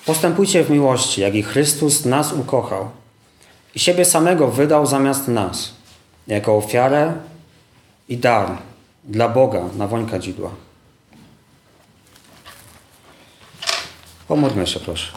Postępujcie 0.06 0.64
w 0.64 0.70
miłości, 0.70 1.20
jak 1.20 1.34
i 1.34 1.42
Chrystus 1.42 2.04
nas 2.04 2.32
ukochał 2.32 2.90
i 3.74 3.78
siebie 3.78 4.04
samego 4.04 4.48
wydał 4.48 4.86
zamiast 4.86 5.28
nas, 5.28 5.74
jako 6.26 6.56
ofiarę 6.56 7.12
i 8.08 8.16
dar 8.16 8.58
dla 9.04 9.28
Boga 9.28 9.64
na 9.76 9.86
woń 9.86 10.06
kadzidła. 10.06 10.50
Pomódlmy 14.28 14.66
się, 14.66 14.80
proszę. 14.80 15.12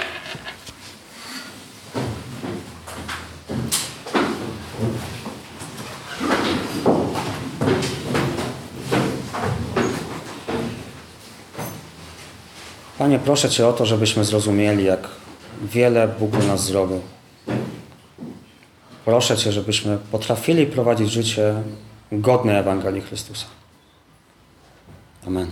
Panie, 13.04 13.20
proszę 13.20 13.50
Cię 13.50 13.68
o 13.68 13.74
to, 13.74 13.86
żebyśmy 13.86 14.26
zrozumieli, 14.26 14.84
jak 14.84 15.08
wiele 15.64 16.08
Bóg 16.08 16.34
nas 16.48 16.64
zrobił. 16.64 17.02
Proszę 19.06 19.38
Cię, 19.38 19.52
żebyśmy 19.52 19.98
potrafili 20.12 20.66
prowadzić 20.66 21.12
życie 21.12 21.64
godne 22.12 22.60
Ewangelii 22.60 23.02
Chrystusa. 23.02 23.46
Amen. 25.28 25.52